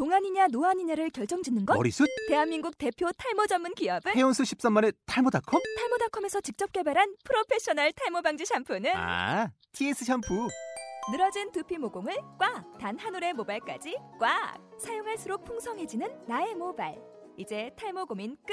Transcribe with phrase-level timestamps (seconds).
[0.00, 1.74] 동안이냐 노안이냐를 결정짓는 것?
[1.74, 2.06] 머리숱?
[2.28, 5.62] 대한민국 대표 탈모 전문 기업은 헤어수 13만의 탈모닷컴?
[5.78, 10.48] 탈모닷컴에서 직접 개발한 프로페셔널 탈모 방지 샴푸는 아, TS 샴푸.
[11.10, 12.76] 늘어진 두피 모공을 꽉!
[12.78, 14.58] 단 한 올의 모발까지 꽉!
[14.78, 16.94] 사용할수록 풍성해지는 나의 모발.
[17.38, 18.52] 이제 탈모 고민 끝!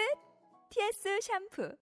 [0.70, 1.75] TS 샴푸.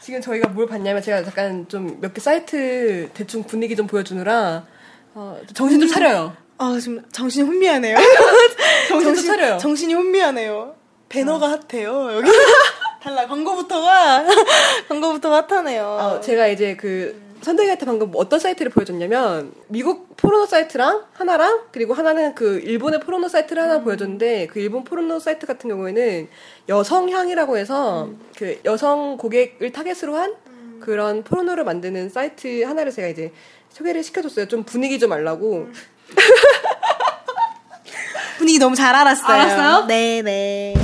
[0.00, 4.66] 지금 저희가 뭘 봤냐면 제가 잠깐 좀 몇 개 사이트 대충 분위기 좀 보여주느라
[5.12, 6.34] 어, 정신 좀 차려요.
[6.58, 7.96] 아 지금 정신이 혼미하네요.
[8.88, 9.58] 정신 좀 차려요.
[9.58, 10.74] 정신이 혼미하네요.
[11.08, 12.30] 배너가 핫해요 여기.
[13.02, 14.24] 달라 광고부터가
[14.88, 15.84] 광고부터가 핫하네요.
[15.84, 22.34] 어, 제가 이제 그 선생님한테 방금 어떤 사이트를 보여줬냐면 미국 포르노 사이트랑 하나랑 그리고 하나는
[22.34, 26.28] 그 일본의 포르노 사이트를 하나 보여줬는데 그 일본 포르노 사이트 같은 경우에는
[26.70, 30.34] 여성향이라고 해서 그 여성 고객을 타겟으로 한
[30.80, 33.32] 그런 포르노를 만드는 사이트 하나를 제가 이제
[33.68, 34.46] 소개를 시켜줬어요.
[34.48, 35.68] 좀 분위기 좀 알라고.
[38.38, 39.26] 분위기 너무 잘 알았어요.
[39.40, 39.86] 알았어요?
[39.86, 40.74] 네 네.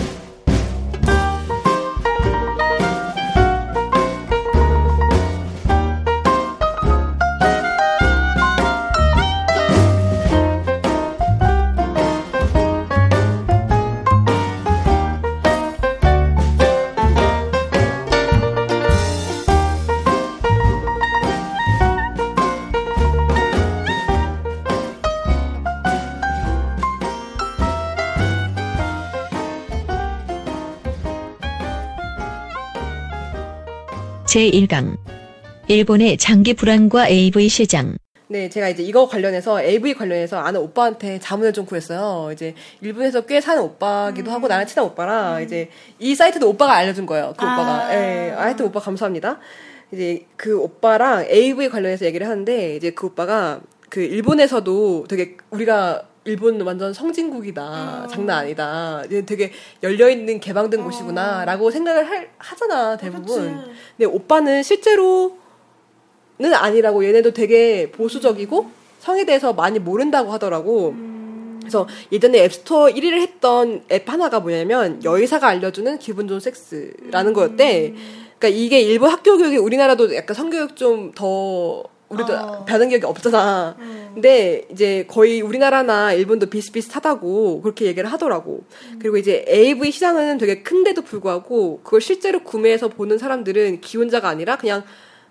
[34.30, 34.96] 제1강
[35.66, 37.96] 일본의 장기 불황과 AV 시장
[38.28, 42.30] 네, 제가 이제 이거 관련해서 AV 관련해서 아는 오빠한테 자문을 좀 구했어요.
[42.32, 47.34] 이제 일본에서 꽤 사는 오빠기도 하고 나랑 친한 오빠라 이제 이 사이트도 오빠가 알려준 거예요.
[47.36, 47.54] 그 아.
[47.54, 47.92] 오빠가.
[47.92, 49.40] 예, 하여튼 오빠 감사합니다.
[49.90, 56.60] 이제 그 오빠랑 AV 관련해서 얘기를 하는데 이제 그 오빠가 그 일본에서도 되게 우리가 일본
[56.60, 58.06] 완전 성진국이다.
[58.08, 59.02] 장난 아니다.
[59.26, 59.50] 되게
[59.82, 61.44] 열려있는 개방된 곳이구나.
[61.44, 63.26] 라고 생각을 할- 하잖아, 대부분.
[63.26, 63.70] 그치.
[63.96, 65.36] 근데 오빠는 실제로
[66.38, 70.94] 는 아니라고 얘네도 되게 보수적이고 성에 대해서 많이 모른다고 하더라고.
[71.60, 77.94] 그래서 예전에 앱스토어 1위를 했던 앱 하나가 뭐냐면 여의사가 알려주는 기분 좋은 섹스라는 거였대.
[78.38, 82.64] 그러니까 이게 일본 학교 교육이 우리나라도 약간 성교육 좀더 우리도 어.
[82.64, 83.76] 배운 기억이 없잖아.
[84.12, 88.64] 근데 이제 거의 우리나라나 일본도 비슷비슷하다고 그렇게 얘기를 하더라고.
[88.98, 94.82] 그리고 이제 AV 시장은 되게 큰데도 불구하고 그걸 실제로 구매해서 보는 사람들은 기혼자가 아니라 그냥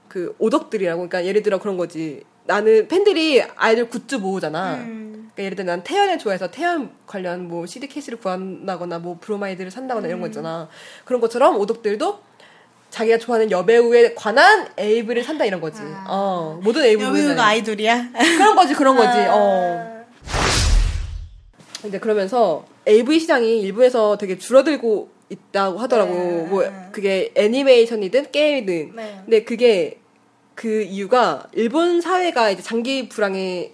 [0.07, 0.97] 그 오덕들이라고.
[0.97, 2.23] 그러니까 예를 들어 그런 거지.
[2.45, 4.77] 나는 팬들이 아이돌 굿즈 모으잖아.
[4.77, 10.07] 그러니까 예를 들어 난 태연을 좋아해서 태연 관련 뭐 CD 케이스를 구한다거나 뭐 브로마이드를 산다거나
[10.07, 10.69] 이런 거 있잖아.
[11.03, 12.28] 그런 것처럼 오덕들도
[12.89, 15.81] 자기가 좋아하는 여배우에 관한 AV를 산다 이런 거지.
[16.07, 18.09] 어 모든 AV 여배우가 아이돌이야.
[18.37, 19.17] 그런 거지 그런 거지.
[19.29, 20.05] 어.
[21.81, 26.13] 근데 그러면서 AV 시장이 일부에서 되게 줄어들고 있다고 하더라고.
[26.13, 26.47] 네.
[26.49, 28.95] 뭐 그게 애니메이션이든 게임이든.
[28.95, 29.21] 네.
[29.25, 29.99] 근데 그게
[30.55, 33.71] 그 이유가 일본 사회가 이제 장기 불황에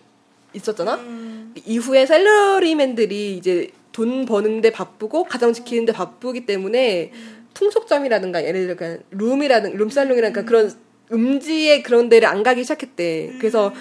[0.54, 0.96] 있었잖아.
[0.96, 1.54] 음.
[1.66, 7.12] 이후에 셀러리맨들이 이제 돈 버는데 바쁘고 가정 지키는데 바쁘기 때문에
[7.56, 8.76] 풍속점이라든가 예를 들어
[9.12, 10.72] 룸이라든 룸살롱이라든가 그런
[11.12, 13.38] 음지의 그런 데를 안 가기 시작했대.
[13.40, 13.74] 그래서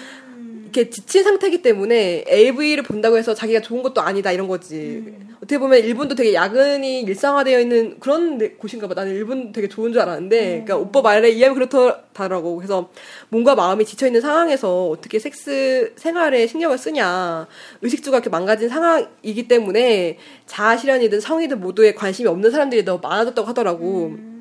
[0.75, 5.03] 이렇게 지친 상태이기 때문에 AV를 본다고 해서 자기가 좋은 것도 아니다 이런 거지.
[5.37, 8.93] 어떻게 보면 일본도 되게 야근이 일상화되어 있는 그런 데- 곳인가 봐.
[8.93, 12.57] 나는 일본 되게 좋은 줄 알았는데, 그러니까 오빠 말에 이해하면 그렇더라고.
[12.57, 12.89] 그래서
[13.29, 17.47] 몸과 마음이 지쳐 있는 상황에서 어떻게 섹스 생활에 신경을 쓰냐.
[17.81, 24.34] 의식주가 이렇게 망가진 상황이기 때문에 자아 실현이든 성이든 모두에 관심이 없는 사람들이 더 많아졌다고 하더라고.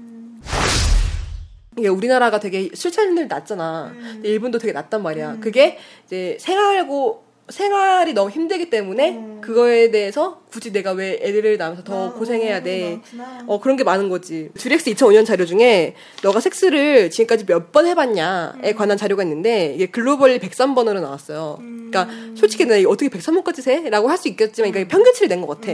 [1.79, 3.93] 이게 우리나라가 되게 술차림들 낮잖아.
[4.15, 5.39] 근데 일본도 되게 낮단 말이야.
[5.41, 12.15] 그게 이제 생활고 생활이 너무 힘들기 때문에 그거에 대해서 굳이 내가 왜 애들을 낳으면서 더
[12.15, 13.01] 고생해야 돼.
[13.47, 14.49] 어 그런 게 많은 거지.
[14.57, 20.39] 주렉스 2005년 자료 중에 너가 섹스를 지금까지 몇 번 해봤냐에 관한 자료가 있는데 이게 글로벌리
[20.39, 21.59] 103번으로 나왔어요.
[21.61, 23.91] 그러니까 솔직히 내가 어떻게 103번까지 세?
[23.91, 25.73] 라고 할 수 있겠지만 이게 평균치를 낸 것 같아.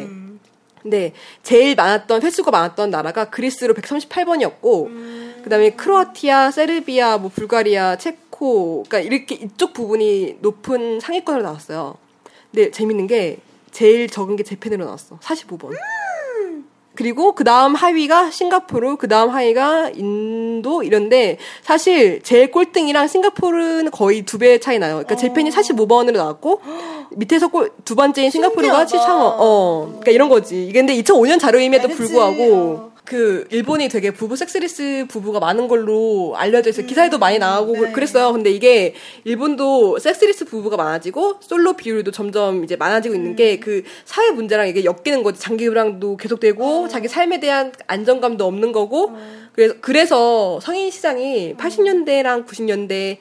[0.82, 1.12] 근데
[1.42, 4.86] 제일 많았던 횟수가 많았던 나라가 그리스로 138번이었고
[5.42, 11.96] 그다음에 크로아티아, 세르비아, 뭐 불가리아, 체코 그러니까 이렇게 이쪽 부분이 높은 상위권으로 나왔어요.
[12.50, 13.38] 근데 재밌는 게
[13.70, 15.18] 제일 적은 게 재팬으로 나왔어.
[15.20, 15.70] 45번.
[16.94, 24.22] 그리고 그 다음 하위가 싱가포르, 그 다음 하위가 인도 이런데 사실 제일 꼴등이랑 싱가포르는 거의
[24.22, 24.94] 두 배 차이 나요.
[24.94, 26.60] 그러니까 재팬이 45번으로 나왔고
[27.16, 29.12] 밑에서 꼴, 두 번째인 싱가포르가 신기하다.
[29.12, 29.36] 73원.
[29.38, 30.64] 어, 그러니까 이런 거지.
[30.66, 31.96] 이게 근데 2005년 자료임에도 그치.
[31.98, 32.89] 불구하고 어.
[33.04, 36.86] 그 일본이 되게 부부 섹스리스 부부가 많은 걸로 알려져 있어요.
[36.86, 37.92] 기사에도 많이 나오고 네.
[37.92, 38.32] 그랬어요.
[38.32, 38.94] 근데 이게
[39.24, 45.22] 일본도 섹스리스 부부가 많아지고 솔로 비율도 점점 이제 많아지고 있는 게그 사회 문제랑 이게 엮이는
[45.22, 45.40] 거지.
[45.40, 49.12] 장기 불황도 계속되고 자기 삶에 대한 안정감도 없는 거고
[49.52, 53.18] 그래서 그래서 성인 시장이 80년대랑 90년대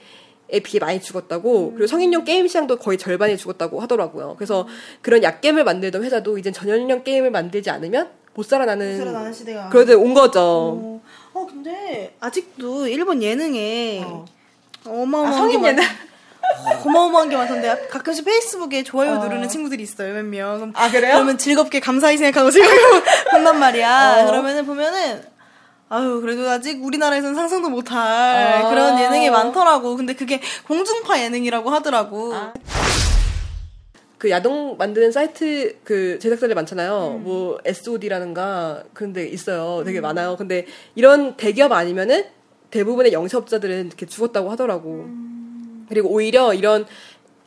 [0.51, 4.33] 에 비해 많이 죽었다고 그리고 성인용 게임 시장도 거의 절반이 죽었다고 하더라고요.
[4.35, 4.67] 그래서
[5.01, 8.09] 그런 약겜을 만들던 회사도 이제 전염용 게임을 만들지 않으면
[8.39, 9.67] 못 살아나는 살아나는 시대가.
[9.67, 10.39] 그러다 온 거죠.
[10.39, 11.01] 어,
[11.33, 14.23] 어, 근데 아직도 일본 예능에 어.
[14.87, 15.83] 어마어마한 아, 성인 게 많- 예능?
[16.87, 19.17] 어마어마한 게 많던데 가끔씩 페이스북에 좋아요 어.
[19.17, 20.71] 누르는 친구들이 있어요 몇 명.
[20.73, 21.15] 아, 그래요?
[21.15, 24.21] 그러면 즐겁게 감사히 생각하고 즐겁게 한단 말이야.
[24.23, 24.25] 어.
[24.27, 25.21] 그러면은 보면은
[25.89, 27.97] 아유 그래도 아직 우리나라에서는 상상도 못할
[28.63, 28.69] 아.
[28.69, 29.97] 그런 예능이 많더라고.
[29.97, 32.33] 근데 그게 공중파 예능이라고 하더라고.
[32.33, 32.53] 아.
[34.19, 37.21] 그 야동 만드는 사이트 그 제작사들 많잖아요.
[37.23, 39.83] 뭐 SOD라는가 그런 데 있어요.
[39.85, 40.35] 되게 많아요.
[40.37, 42.25] 근데 이런 대기업 아니면은
[42.69, 45.07] 대부분의 영세업자들은 이렇게 죽었다고 하더라고.
[45.87, 46.85] 그리고 오히려 이런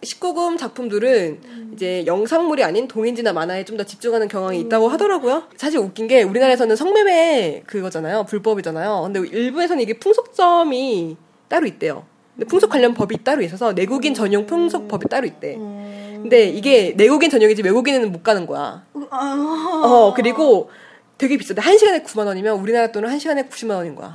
[0.00, 5.44] 19금 작품들은 이제 영상물이 아닌 동인지나 만화에 좀 더 집중하는 경향이 있다고 하더라고요.
[5.56, 8.24] 사실 웃긴 게 우리나라에서는 성매매 그거잖아요.
[8.24, 9.02] 불법이잖아요.
[9.04, 11.16] 근데 일부에서는 이게 풍속점이
[11.48, 12.04] 따로 있대요.
[12.34, 15.56] 근데 풍속 관련 법이 따로 있어서 내국인 전용 풍속 법이 따로 있대.
[15.56, 18.84] 근데 이게 내국인 전용이지 외국인은 못 가는 거야.
[19.10, 19.82] 아.
[19.84, 20.70] 어, 그리고
[21.18, 21.60] 되게 비싸대.
[21.60, 24.12] 한 시간에 9만 원이면 우리나라 돈은 한 시간에 90만 원인 거야.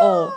[0.00, 0.30] 어.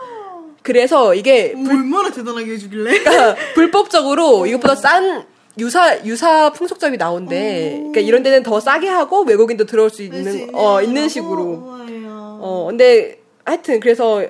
[0.63, 2.99] 그래서 이게 뭐 얼마나 대단하게 해주길래?
[2.99, 5.25] 그러니까 불법적으로 이것보다 싼
[5.57, 7.71] 유사 유사 풍속점이 나온대.
[7.77, 11.43] 그러니까 이런 데는 더 싸게 하고 외국인도 들어올 수 있는 어 있는 식으로.
[11.43, 12.39] 어.
[12.41, 14.23] 어 근데 하여튼 그래서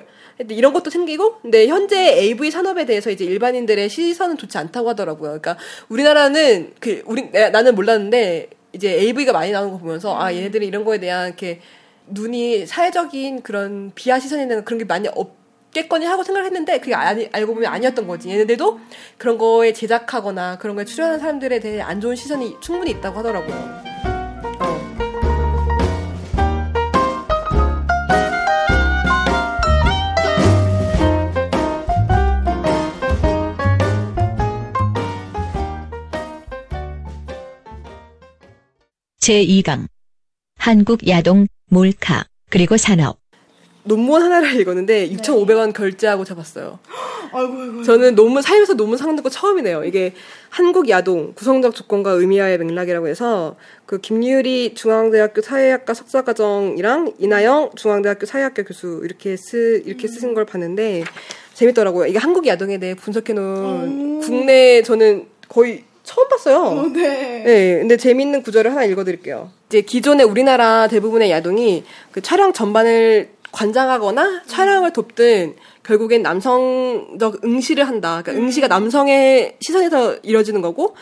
[0.48, 5.28] 이런 것도 생기고 근데 현재 AV 산업에 대해서 이제 일반인들의 시선은 좋지 않다고 하더라고요.
[5.40, 5.56] 그러니까
[5.88, 10.84] 우리나라는 그 우리 내- 나는 몰랐는데 이제 AV가 많이 나오는 거 보면서 아 얘네들이 이런
[10.84, 11.60] 거에 대한 이렇게
[12.06, 17.28] 눈이 사회적인 그런 비하 시선에 대한 그런 게 많이 없겠거니 하고 생각을 했는데 그게 아니,
[17.32, 18.28] 알고 보면 아니었던 거지.
[18.30, 18.80] 얘네들도
[19.18, 23.91] 그런 거에 제작하거나 그런 거에 출연하는 사람들에 대해 안 좋은 시선이 충분히 있다고 하더라고요.
[39.22, 39.86] 제2강
[40.58, 43.18] 한국 야동, 몰카, 그리고 산업
[43.84, 46.80] 논문 하나를 읽었는데 6,500원 결제하고 잡았어요.
[47.32, 47.82] 아이고 아이고.
[47.84, 49.84] 저는 논문 살면서 논문 상 듣고 처음이네요.
[49.84, 50.12] 이게
[50.50, 58.64] 한국 야동 구성적 조건과 의미와의 맥락이라고 해서 그 김유리 중앙대학교 사회학과 석사과정이랑 이나영 중앙대학교 사회학과
[58.64, 61.04] 교수 이렇게 쓰 이렇게 쓰신 걸 봤는데
[61.54, 62.06] 재밌더라고요.
[62.06, 66.56] 이게 한국 야동에 대해 분석해 놓은 국내 저는 거의 처음 봤어요.
[66.58, 67.42] 어, 네.
[67.44, 69.50] 네, 근데 재밌는 구절을 하나 읽어드릴게요.
[69.68, 75.54] 이제 기존의 우리나라 대부분의 야동이 그 촬영 전반을 관장하거나 촬영을 돕든
[75.84, 78.22] 결국엔 남성적 응시를 한다.
[78.22, 80.96] 그러니까 응시가 남성의 시선에서 이뤄지는 거고,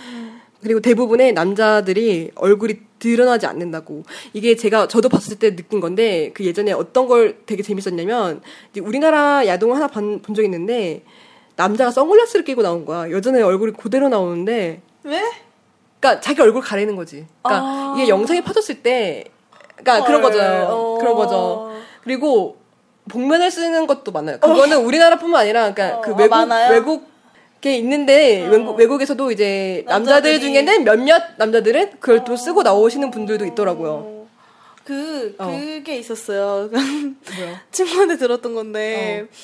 [0.62, 4.02] 그리고 대부분의 남자들이 얼굴이 드러나지 않는다고.
[4.34, 8.42] 이게 제가 저도 봤을 때 느낀 건데, 그 예전에 어떤 걸 되게 재밌었냐면,
[8.82, 11.02] 우리나라 야동을 하나 본, 본 적이 있는데,
[11.56, 13.10] 남자가 선글라스를 끼고 나온 거야.
[13.10, 15.22] 여전히 얼굴이 그대로 나오는데, 왜?
[16.00, 17.26] 그러니까 자기 얼굴 가리는 거지.
[17.42, 17.94] 그러니까 아.
[17.96, 19.24] 이게 영상이 퍼졌을 때,
[19.76, 20.42] 그러니까 그런 헐, 거죠.
[20.42, 20.98] 어.
[20.98, 21.72] 그런 거죠.
[22.02, 22.56] 그리고
[23.08, 24.38] 복면을 쓰는 것도 많아요.
[24.40, 27.10] 그거는 우리나라뿐만 아니라, 그러니까 어, 그 아, 외국?
[27.60, 30.40] 외국에 있는데 외국 외국 에서도 이제 남자들 남자들이.
[30.40, 34.26] 중에는 몇몇 남자들은 그걸 또 쓰고 나오시는 분들도 있더라고요.
[34.84, 35.46] 그 어.
[35.46, 36.70] 그게 있었어요.
[37.70, 39.34] 친구한테 들었던 건데 어.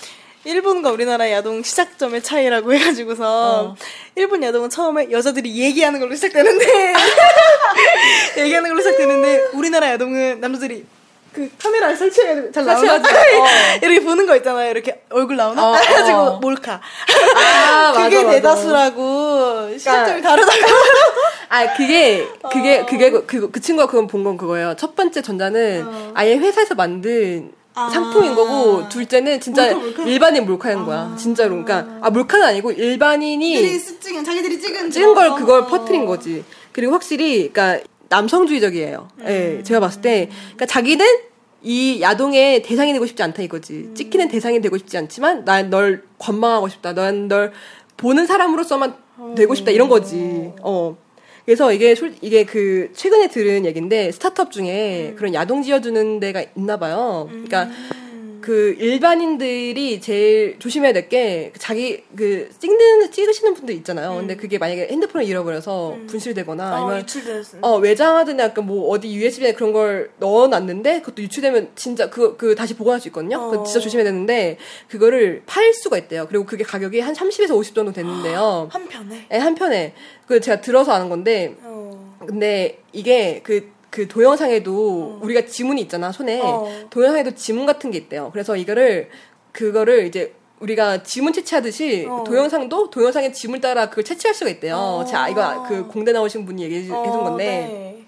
[0.50, 3.24] 일본과 우리나라 야동 시작점의 차이라고 해가지고서
[3.72, 3.76] 어.
[4.14, 6.94] 일본 야동은 처음에 여자들이 얘기하는 걸로 시작되는데
[8.38, 10.84] 얘기하는 걸로 시작되는데 우리나라 야동은 남자들이
[11.32, 13.00] 그 카메라를 설치해가지고 잘 나오나 어.
[13.82, 14.70] 이렇게 보는 거 있잖아요.
[14.70, 16.38] 이렇게 얼굴 나오나 어, 해가지고 어.
[16.38, 16.80] 몰카
[17.36, 18.30] 아, 그게 맞아, 맞아.
[18.30, 20.58] 대다수라고 시작점이 다르다고.
[21.48, 22.86] 아 그게 그게 어.
[22.86, 24.76] 그게 그, 그 친구가 그건 본 건 그거예요.
[24.78, 27.90] 첫 번째 전자는 아예 회사에서 만든 아.
[27.90, 30.02] 상품인 거고 둘째는 진짜 몰카, 몰카?
[30.04, 31.14] 일반인 몰카인 거야.
[31.18, 31.62] 진짜로.
[31.62, 35.66] 그러니까 아 몰카는 아니고 일반인이 찍은 자기들이 찍은 찍은 걸 그걸 어.
[35.66, 36.42] 퍼뜨린 거지.
[36.72, 39.08] 그리고 확실히 그러니까 남성주의적이에요.
[39.26, 41.04] 예, 제가 봤을 때 그러니까 자기는
[41.62, 43.90] 이 야동의 대상이 되고 싶지 않다 이거지.
[43.94, 46.94] 찍히는 대상이 되고 싶지 않지만 난 널 관망하고 싶다.
[46.94, 47.52] 난 널
[47.98, 48.94] 보는 사람으로서만
[49.36, 50.52] 되고 싶다 이런 거지.
[50.62, 50.96] 어.
[51.46, 56.76] 그래서 이게 솔 이게 그 최근에 들은 얘기인데 스타트업 중에 그런 야동 지어주는 데가 있나
[56.76, 57.28] 봐요.
[57.30, 57.68] 그러니까
[58.46, 64.14] 그 일반인들이 제일 조심해야 될 게 자기 그 찍는 찍으시는 분들 있잖아요.
[64.16, 67.58] 근데 그게 만약에 핸드폰을 잃어버려서 분실되거나 어, 아니면 유출됐어.
[67.60, 73.00] 어 외장하든 약간 뭐 어디 USB에 그런 걸 넣어놨는데 그것도 유출되면 진짜 그그 다시 보관할
[73.00, 73.50] 수 있거든요.
[73.50, 73.82] 그거 진짜 어.
[73.82, 76.26] 조심해야 되는데 그거를 팔 수가 있대요.
[76.28, 78.68] 그리고 그게 가격이 한 30에서 50 정도 되는데요.
[78.70, 79.26] 한 편에.
[79.28, 79.94] 네, 한 편에
[80.26, 82.16] 그 제가 들어서 아는 건데 어.
[82.26, 86.38] 근데 이게 그, 그 동영상에도 우리가 지문이 있잖아, 손에.
[86.44, 86.68] 어.
[86.90, 88.28] 동영상에도 지문 같은 게 있대요.
[88.30, 89.08] 그래서 이거를,
[89.52, 92.22] 그거를 이제 우리가 지문 채취하듯이 어.
[92.26, 94.76] 동영상도 동영상의 지문 따라 그걸 채취할 수가 있대요.
[94.76, 95.04] 어.
[95.06, 97.44] 자, 이거 그 공대 나오신 분이 얘기해 주- 해준 건데.
[97.46, 98.04] 네.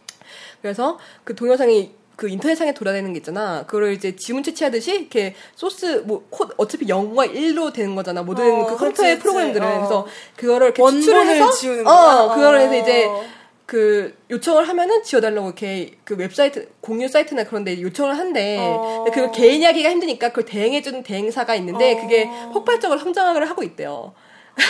[0.60, 3.64] 그래서 그 동영상이 그 인터넷상에 돌아다니는 게 있잖아.
[3.64, 8.22] 그거를 이제 지문 채취하듯이 이렇게 소스 뭐 코, 어차피 0과 1로 되는 거잖아.
[8.22, 9.18] 모든 어, 그 컴퓨터의.
[9.20, 9.74] 프로그램들은 어.
[9.76, 11.94] 그래서 그거를 이렇게 추출을 원본을 해서 지우는 거야?
[11.94, 13.24] 어, 그거를 해서 이제 어.
[13.68, 18.56] 그 요청을 하면은 지워달라고 이렇게 그 웹사이트 공유 사이트나 그런 데 요청을 한대.
[18.58, 19.02] 어.
[19.04, 22.00] 근데 그걸 개인하기가 힘드니까 그걸 대행해주는 대행사가 있는데 어.
[22.00, 24.14] 그게 폭발적으로 성장을 하고 있대요.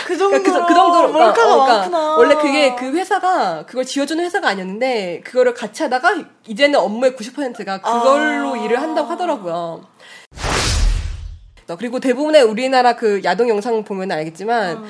[0.05, 2.17] 그 정도로 그러니까 그, 그 정도로 몰카가 그러니까, 어, 그러니까 많구나.
[2.17, 8.55] 원래 그게 그 회사가 그걸 지어주는 회사가 아니었는데 그거를 같이 하다가 이제는 업무의 90%가 그걸로
[8.55, 8.57] 아.
[8.57, 9.87] 일을 한다고 하더라고요.
[11.77, 14.85] 그리고 대부분의 우리나라 그 야동 영상 보면 알겠지만 어.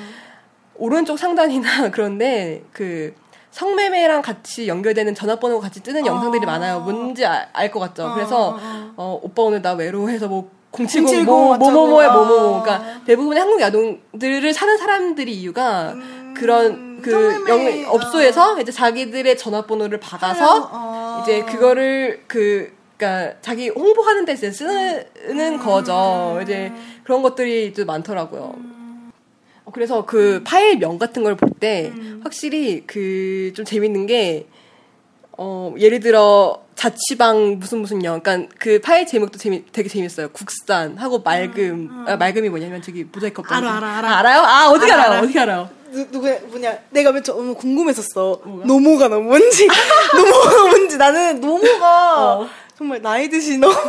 [0.74, 3.14] 오른쪽 상단이나 그런데 그
[3.50, 6.80] 성매매랑 같이 연결되는 전화번호 같이 뜨는 영상들이 많아요.
[6.80, 8.12] 뭔지 알 것 같죠.
[8.14, 8.58] 그래서
[8.96, 11.70] 어, 오빠 오늘 나 외로워해서 뭐 070, 070 뭐, 어쩌고.
[11.70, 12.12] 뭐뭐뭐에 아.
[12.12, 12.62] 뭐뭐.
[12.62, 15.94] 그러니까 대부분의 한국 야동들을 사는 사람들이 이유가
[16.36, 21.20] 그런 그 음, 성매매, 영, 업소에서 이제 자기들의 전화번호를 받아서 어.
[21.22, 25.58] 이제 그거를 그 그러니까 자기 홍보하는 데 쓰는 음.
[25.58, 26.38] 거죠.
[26.42, 28.54] 이제 그런 것들이 좀 많더라고요.
[29.70, 29.72] 음.
[29.72, 31.92] 어, 그래서 그 파일명 같은 걸 볼 때
[32.24, 34.46] 확실히 그 좀 재밌는 게
[35.38, 40.28] 어, 예를 들어 자취방 무슨 무슨 영, 그러니까 그 파일 제목도 재미, 되게 재밌어요.
[40.30, 43.86] 국산 하고 맑음, 아, 맑음이 뭐냐면 저기 모자이크 없던 음, 알아, 거.
[43.86, 44.18] 알아, 알아.
[44.18, 44.40] 알아요?
[44.42, 45.02] 아 어떻게 알아?
[45.04, 45.18] 알아.
[45.20, 45.68] 어떻게 알아요?
[45.90, 49.66] 누, 누구 뭐냐 내가 왜 너무 궁금했었어 노모가 너무 뭔지
[50.14, 52.48] 노모가 뭔지 나는 노모가 어.
[52.78, 53.74] 정말 나이 드신 너무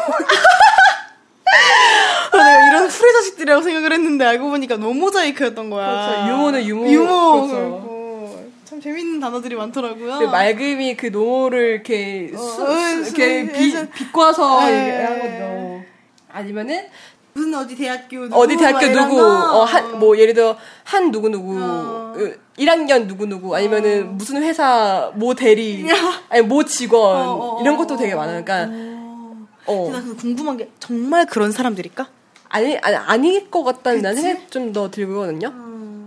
[2.34, 6.30] 내가 이런 프레 자식들이라고 생각을 했는데 알고 보니까 노모자이크였던 거야 그렇죠.
[6.32, 6.88] 유모는 유모.
[6.92, 8.42] 유모 그렇죠.
[8.66, 13.72] 참 재밌는 단어들이 많더라고요 그 맑음이 그 노를 이렇게 수, 어, 수- 수- 이렇게 비,
[13.72, 14.88] 수- 비꼬아서 네.
[14.88, 15.84] 얘기한 거죠.
[16.32, 16.86] 아니면은
[17.34, 19.60] 무슨 어디 대학교 누구 어디 대학교 누구, 거.
[19.60, 22.12] 어, 한, 뭐, 예를 들어, 한 누구 누구, 어.
[22.14, 25.86] 그 1학년 누구 누구, 아니면은 무슨 회사, 모 대리,
[26.30, 28.44] 아니, 모 직원, 어, 어, 어, 이런 것도 되게 많아요.
[28.44, 28.70] 그러니까,
[29.66, 32.08] 어, 나그 궁금한 게 정말 그런 사람들일까?
[32.52, 35.52] 아니, 아니, 아닐 것 같다는 난 생각이 좀더 들거든요.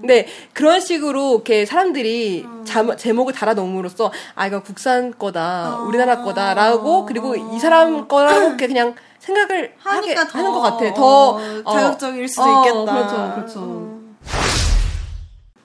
[0.01, 7.07] 근데 그런 식으로 이렇게 사람들이 자, 제목을 달아 놓음으로써 아 이거 국산 거다 우리나라 거다라고
[7.07, 10.93] 그리고 이 사람 거라고 이렇게 그냥 생각을 하게 하니까 더 하는 것 같아.
[10.93, 11.29] 더
[11.65, 12.93] 어, 자극적일 수도 어, 있겠다.
[12.93, 14.01] 그렇죠, 그렇죠.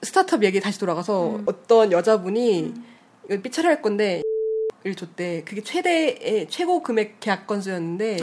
[0.02, 2.72] 스타트업 얘기 다시 돌아가서 어떤 여자분이
[3.28, 4.22] 이거 삐처리 할 건데
[4.82, 5.42] 를 줬대.
[5.44, 8.16] 그게 최대의 최고 금액 계약 건수였는데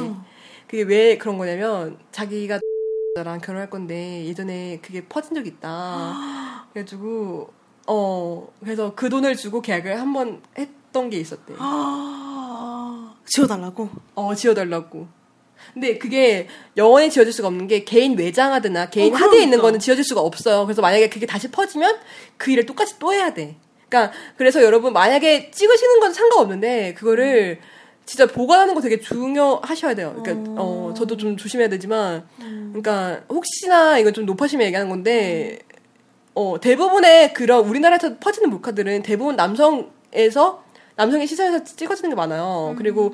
[0.67, 2.59] 그게 왜 그런 거냐면 자기가
[3.23, 6.67] 랑 결혼할 건데 예전에 그게 퍼진 적이 있다.
[6.73, 7.51] 그래가지고
[7.87, 11.53] 어 그래서 그 돈을 주고 계약을 한 번 했던 게 있었대.
[11.57, 13.89] 아, 지워달라고?
[14.15, 15.07] 어 지워달라고.
[15.73, 16.47] 근데 그게
[16.77, 19.61] 영원히 지워질 수가 없는 게 개인 외장하드나 개인 어, 하드에 있는 그러니까.
[19.63, 20.65] 거는 지워질 수가 없어요.
[20.65, 21.97] 그래서 만약에 그게 다시 퍼지면
[22.37, 23.55] 그 일을 똑같이 또 해야 돼.
[23.89, 27.59] 그러니까 그래서 여러분 만약에 찍으시는 건 상관없는데 그거를
[28.07, 30.19] 진짜 보관하는 거 되게 중요하셔야 돼요.
[30.23, 35.59] 그러니까 어 저도 좀 조심해야 되지만 그러니까 혹시나 이건 좀 높아심에 얘기하는 건데
[36.33, 40.63] 어 대부분의 그런 우리나라에서 퍼지는 몰카들은 대부분 남성에서
[40.95, 42.73] 남성의 시선에서 찍어지는 게 많아요.
[42.77, 43.13] 그리고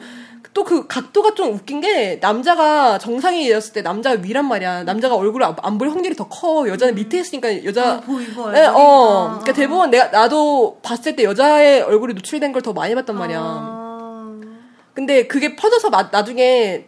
[0.54, 4.84] 또 그 각도가 좀 웃긴 게 남자가 정상이었을 때 남자가 위란 말이야.
[4.84, 6.68] 남자가 얼굴을 안 볼 확률이 더 커.
[6.70, 9.40] 여자는 밑에 있으니까 여자 보이고 네, 어.
[9.42, 13.40] 그러니까 대부분 내가 나도 봤을 때 여자의 얼굴이 노출된 걸 더 많이 봤단 말이야.
[13.40, 13.83] 아.
[14.94, 16.86] 근데 그게 퍼져서 마- 나중에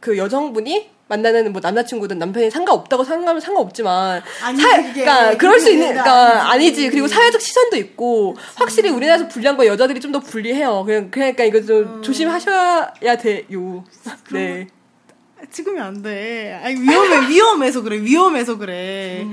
[0.00, 4.22] 그 여성분이 만나는 뭐 남자친구든 남편이 상관없다고 생각하면 상관없지만
[4.60, 5.04] 사- 그게.
[5.04, 6.82] 그러니까 그럴 수 있는 그러니까 아니지.
[6.82, 6.90] 아니지.
[6.90, 10.84] 그리고 사회적 시선도 있고 확실히 우리나라에서 불리한 거 여자들이 좀 더 불리해요.
[10.84, 13.84] 그냥 그러니까 이거 좀 조심하셔야 돼요.
[14.32, 14.66] 네.
[15.50, 16.60] 찍으면 안 돼.
[16.62, 19.26] 아니, 위험해, 위험해서 그래, 위험해서 그래.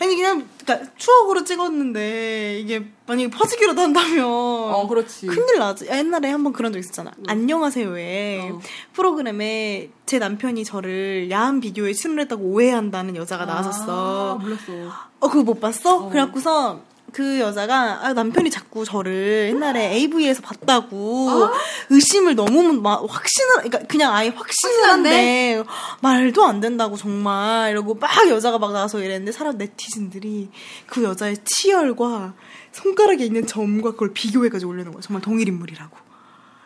[0.00, 4.24] 아니, 그냥, 그니까, 추억으로 찍었는데, 이게, 만약에 퍼지기라도 한다면.
[4.24, 5.26] 어, 그렇지.
[5.26, 5.90] 큰일 나지.
[5.90, 7.10] 아, 옛날에 한번 그런 적 있었잖아.
[7.26, 8.60] 안녕하세요에 어.
[8.92, 14.38] 프로그램에 제 남편이 저를 야한 비디오에 출연했다고 오해한다는 여자가 나왔었어.
[14.38, 14.72] 아, 몰랐어.
[15.20, 16.08] 어, 그거 못 봤어?
[16.08, 21.48] 그래갖고서 그 여자가 아, 남편이 자꾸 저를 옛날에 AV에서 봤다고
[21.90, 25.62] 의심을 너무 막 확신을 그러니까 그냥 아예 확신을 한데?
[26.00, 27.70] 말도 안 된다고 정말.
[27.70, 30.50] 이러고 막 여자가 막 나와서 이랬는데 사람 네티즌들이
[30.86, 32.34] 그 여자의 치열과
[32.72, 35.00] 손가락에 있는 점과 그걸 비교해가지고 올리는 거야.
[35.02, 36.09] 정말 동일 인물이라고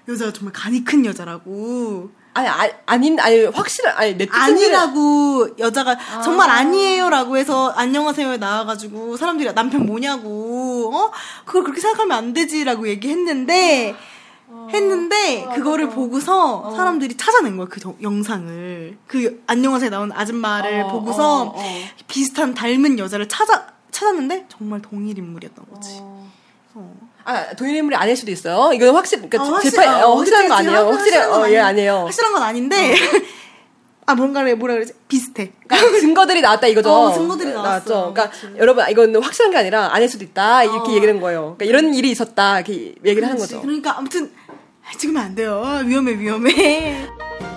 [0.08, 2.10] 여자가 정말 간이 큰 여자라고.
[2.34, 5.56] 아니, 아, 아닌, 아니, 확실한, 아니, 네티즌들 아니라고.
[5.58, 10.90] 여자가 정말 아니에요 라고 해서 안녕하세요에 나와가지고 사람들이 남편 뭐냐고.
[10.94, 11.12] 어?
[11.44, 13.94] 그걸 그렇게 생각하면 안 되지 라고 얘기했는데
[14.72, 18.98] 했는데 그거를 보고서 사람들이 찾아낸 거야 그 저- 영상을.
[19.06, 21.62] 그 안녕하세요 나온 아줌마를 어, 보고서 어, 어.
[22.08, 25.98] 비슷한 닮은 여자를 찾아 찾았는데 정말 동일 인물이었던 거지.
[26.00, 27.03] 어.
[27.24, 28.72] 아, 동일 인물이 아닐 수도 있어요.
[28.74, 30.54] 이건 확실, 그러니까 어, 확실- 재판, 어, 어, 확실한 거.
[30.54, 30.78] 아니에요.
[30.90, 31.94] 확실한 건 어, 예, 아니- 아니에요.
[32.04, 32.94] 확실한 건 아닌데
[34.06, 35.52] 아 뭔가를 뭐라 그러지 비슷해.
[35.66, 36.90] 그러니까 증거들이 나왔다 이거죠.
[36.92, 38.12] 어, 증거들이 나왔어.
[38.12, 38.48] 그러니까 그치.
[38.58, 40.94] 여러분 이건 확실한 게 아니라 아닐 수도 있다 이렇게 어.
[40.96, 41.56] 얘기하는 거예요.
[41.56, 43.54] 그러니까 이런 일이 있었다 이렇게 얘기를 하는 그치.
[43.54, 43.62] 거죠.
[43.62, 44.30] 그러니까 아무튼
[44.86, 45.62] 아, 찍으면 안 돼요.
[45.86, 47.08] 위험해 위험해.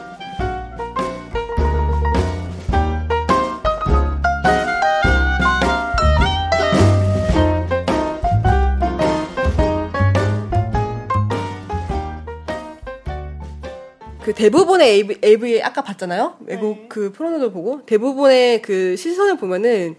[14.27, 16.35] 그 대부분의 AV, AV 아까 봤잖아요.
[16.47, 19.95] 외국 그 포르노도 보고 대부분의 그 시선을 보면은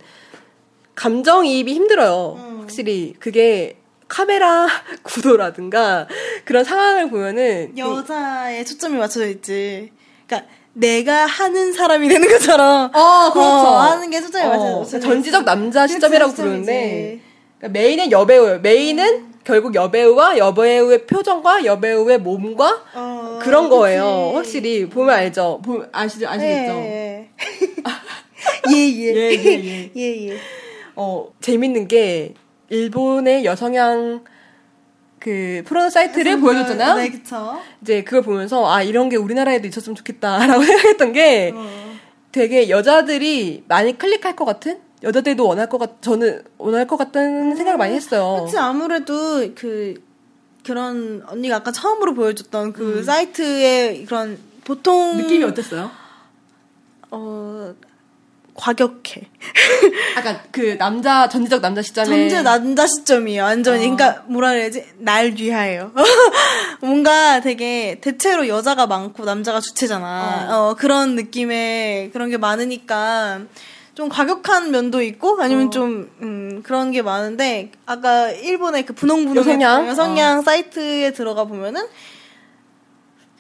[0.96, 2.58] 감정이입이 힘들어요.
[2.60, 4.68] 확실히 그게 카메라
[5.02, 6.08] 구도라든가
[6.44, 9.92] 그런 상황을 보면은 여자의 초점이 맞춰져 있지.
[10.26, 13.48] 그러니까 내가 하는 사람이 되는 것처럼 어, 그렇죠.
[13.48, 15.00] 어, 하는 게 초점이 어, 맞춰져 있지.
[15.06, 16.34] 전지적 남자 시점이라고.
[16.34, 17.20] 부르는데
[17.56, 18.58] 그러니까 메인은 여배우예요.
[18.58, 24.02] 메인은 결국 여배우와 여배우의 표정과 여배우의 몸과 어, 그런 거예요.
[24.02, 24.34] 그치.
[24.34, 25.62] 확실히 보면 알죠.
[25.64, 26.28] 보면 아시죠?
[26.28, 26.72] 아시겠죠?
[26.74, 27.30] 예, 예.
[28.70, 29.14] 예, 예.
[29.16, 29.90] 예, 예, 예.
[29.96, 30.36] 예, 예.
[30.96, 32.34] 어, 재밌는 게
[32.68, 34.22] 일본의 여성향
[35.18, 36.96] 그 프로노 사이트를 보여줬잖아요.
[36.96, 37.58] 네, 그쵸.
[37.80, 41.66] 이제 그걸 보면서 아 이런 게 우리나라에도 있었으면 좋겠다라고 생각했던 게 어.
[42.32, 47.78] 되게 여자들이 많이 클릭할 것 같은 여자들도 원할 것 같, 저는 원할 것 같다는 생각을
[47.78, 48.44] 많이 했어요.
[48.44, 49.14] 그치, 아무래도
[49.54, 50.02] 그,
[50.64, 55.12] 그런, 언니가 아까 처음으로 보여줬던 그 사이트의 그런, 보통.
[55.12, 55.16] 음.
[55.18, 55.90] 느낌이 어땠어요?
[57.10, 57.74] 어,
[58.54, 59.30] 과격해.
[60.18, 63.86] 아까 그 남자 전지적 남자 시점에 전제 남자 시점이에요, 완전히.
[63.86, 63.94] 어.
[63.94, 64.84] 그러니까, 뭐라 그래야지?
[64.98, 65.92] 날 위하여.
[66.82, 70.48] 뭔가 되게, 대체로 여자가 많고 남자가 주체잖아.
[70.50, 73.42] 어, 그런 느낌의, 그런 게 많으니까,
[73.98, 75.70] 좀 과격한 면도 있고, 아니면 어.
[75.70, 79.88] 좀, 음, 그런 게 많은데, 아까 일본의 그 분홍분홍 여성향?
[79.88, 81.82] 여성향 사이트에 들어가 보면은,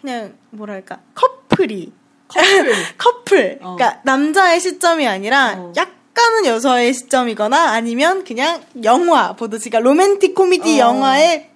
[0.00, 1.92] 그냥, 뭐랄까, 커플이,
[2.26, 3.58] 커플 커플.
[3.62, 3.76] 어.
[3.76, 5.72] 그러니까 남자의 시점이 아니라 어.
[5.76, 10.88] 약간은 여자의 시점이거나 아니면 그냥 영화 보듯이 그러니까 로맨틱 코미디 어.
[10.88, 11.50] 영화의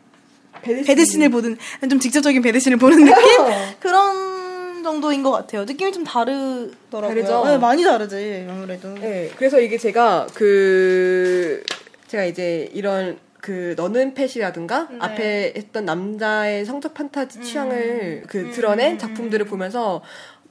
[0.62, 1.58] 배드신을 보든
[1.90, 3.12] 좀 직접적인 배드신을 보는 느낌
[3.42, 3.74] 어.
[3.80, 4.41] 그런
[4.82, 5.64] 정도인 것 같아요.
[5.64, 7.08] 느낌이 좀 다르더라고요.
[7.08, 7.44] 다르죠?
[7.44, 8.94] 네, 많이 다르지 아무래도.
[8.94, 11.62] 네, 그래서 이게 제가 그
[12.08, 14.98] 제가 이제 이런 그 너는 펫이라든가 네.
[15.00, 20.02] 앞에 했던 남자의 성적 판타지 취향을 그 드러낸 작품들을 보면서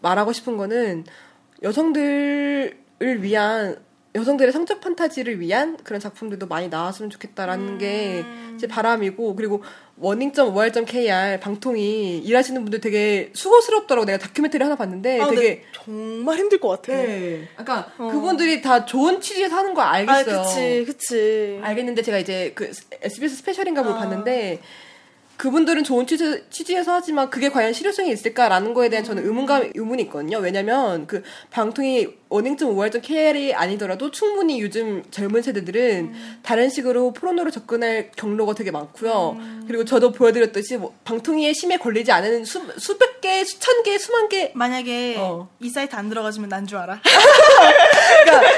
[0.01, 1.05] 말하고 싶은 거는
[1.63, 2.73] 여성들을
[3.21, 3.77] 위한
[4.13, 9.63] 여성들의 성적 판타지를 위한 그런 작품들도 많이 나왔으면 좋겠다라는 게제 바람이고 그리고
[10.01, 16.69] 워닝.올.kr 방통이 일하시는 분들 되게 수고스럽더라고 내가 다큐멘터리 하나 봤는데 아, 되게 정말 힘들 것
[16.69, 16.93] 같아.
[16.93, 17.47] 네.
[17.55, 20.41] 아까 그분들이 다 좋은 취지에서 하는 거 아, 알겠어요.
[20.41, 21.59] 그치, 그치.
[21.61, 23.99] 알겠는데 제가 이제 그 SBS 스페셜인가 뭘 아.
[23.99, 24.59] 봤는데
[25.41, 30.37] 그분들은 좋은 취지, 취지에서 하지만 그게 과연 실효성이 있을까라는 거에 대한 저는 의문감, 의문이 있거든요.
[30.37, 38.69] 왜냐면 그 방통이 워닝.5할.kr이 아니더라도 충분히 요즘 젊은 세대들은 다른 식으로 포르노로 접근할 경로가 되게
[38.69, 39.39] 많고요.
[39.67, 44.51] 그리고 저도 보여드렸듯이 뭐 방통위의 심에 걸리지 않은 수, 수백 개, 수천 개, 수만 개
[44.53, 45.49] 만약에 어.
[45.59, 47.01] 이 사이트 안 들어가주면 난 줄 알아.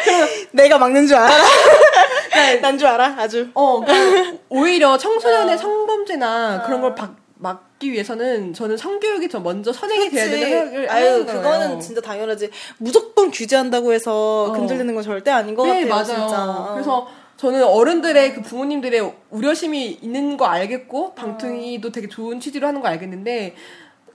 [0.51, 1.33] 내가 막는 줄 알아.
[2.61, 3.49] 난 줄 알아, 아주.
[3.53, 10.09] 어, 그러니까 오히려 청소년의 성범죄나 그런 걸 박, 막기 위해서는 저는 성교육이 더 먼저 선행이
[10.09, 11.41] 돼야 된다는 생각을 아유, 하는 거예요.
[11.41, 12.49] 그거는 진짜 당연하지.
[12.77, 14.51] 무조건 규제한다고 해서 어.
[14.53, 16.05] 근절되는 건 절대 아닌 것 네, 같아요, 맞아요.
[16.27, 16.43] 진짜.
[16.49, 16.73] 어.
[16.73, 22.87] 그래서 저는 어른들의 그 부모님들의 우려심이 있는 거 알겠고 방통위도 되게 좋은 취지로 하는 거
[22.87, 23.55] 알겠는데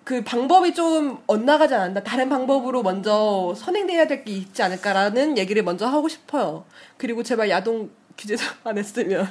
[0.05, 2.03] 그 방법이 좀 엇나가지 않는다.
[2.03, 6.65] 다른 방법으로 먼저 선행돼야 될 게 있지 않을까라는 얘기를 먼저 하고 싶어요.
[6.97, 9.27] 그리고 제발 야동 규제도 안 했으면.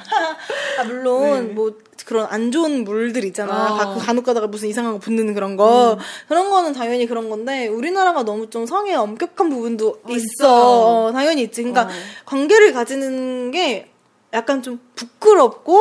[0.79, 1.53] 아, 물론 네.
[1.53, 1.73] 뭐
[2.05, 3.71] 그런 안 좋은 물들 있잖아.
[3.71, 3.73] 어.
[3.73, 3.77] 음.
[3.77, 5.99] 가끔 간혹 가다가 무슨 이상한 거 붙는 그런 거.
[6.27, 10.15] 그런 거는 당연히 그런 건데 우리나라가 너무 좀 성에 엄격한 부분도 있어.
[10.15, 10.51] 있어요.
[10.51, 11.61] 어, 당연히 있지.
[11.63, 11.95] 그러니까 어.
[12.25, 13.91] 관계를 가지는 게
[14.33, 15.79] 약간 좀 부끄럽고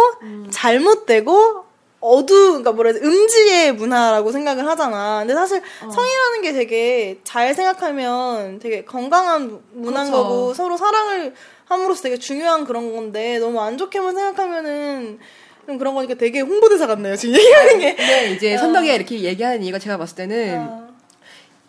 [0.51, 1.65] 잘못되고
[2.01, 5.21] 어두 그러니까 뭐라 해야 돼 음지의 문화라고 생각을 하잖아.
[5.21, 10.29] 근데 사실 성이라는 게 되게 잘 생각하면 되게 건강한 문화인 그렇죠.
[10.29, 11.35] 거고 서로 사랑을
[11.67, 15.19] 함으로써 되게 중요한 그런 건데 너무 안 좋게만 생각하면은
[15.67, 17.95] 좀 그런 거니까 되게 홍보대사 같네요 지금 얘기하는 게.
[17.97, 20.87] 근데 이제 선덕이가 이렇게 얘기하는 이유가 제가 봤을 때는 어.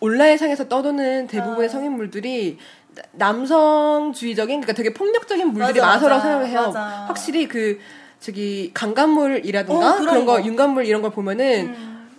[0.00, 2.58] 온라인상에서 떠도는 대부분의 성인물들이
[2.94, 6.62] 나- 남성주의적인 그러니까 되게 폭력적인 물들이 맞아, 많아서라고 생각을 해요.
[6.66, 6.80] 맞아.
[7.08, 7.78] 확실히 그
[8.20, 10.38] 저기 강간물이라든가 어, 그런 그런 거, 거.
[10.38, 10.44] 음.
[10.46, 11.74] 윤간물 이런 걸 보면은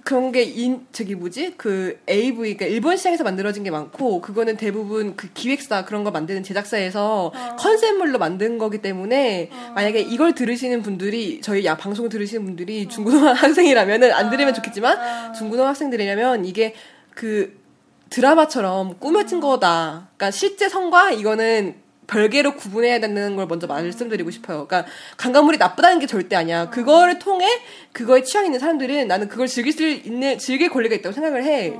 [0.09, 5.15] 그런 게 인, 저기 뭐지 그 AV 그러니까 일본 시장에서 만들어진 게 많고 그거는 대부분
[5.15, 7.55] 그 기획사 그런 거 만드는 제작사에서 어.
[7.57, 12.89] 컨셉물로 만든 거기 때문에 만약에 이걸 들으시는 분들이 저희 야 방송을 들으시는 분들이 어.
[12.89, 14.29] 중고등학생이라면은 안 아.
[14.31, 16.73] 들으면 좋겠지만 중고등학생들이라면 이게
[17.13, 17.61] 그
[18.09, 20.09] 드라마처럼 꾸며진 거다.
[20.17, 21.75] 그러니까 실제 성과 이거는
[22.13, 24.65] 별개로 구분해야 되는 걸 먼저 말씀드리고 싶어요.
[24.67, 26.69] 그러니까 강간물이 나쁘다는 게 절대 아니야.
[26.69, 27.47] 그거를 통해
[27.93, 31.73] 그거에 취향 있는 사람들은 나는 그걸 즐길 수 있는 즐길 권리가 있다고 생각을 해.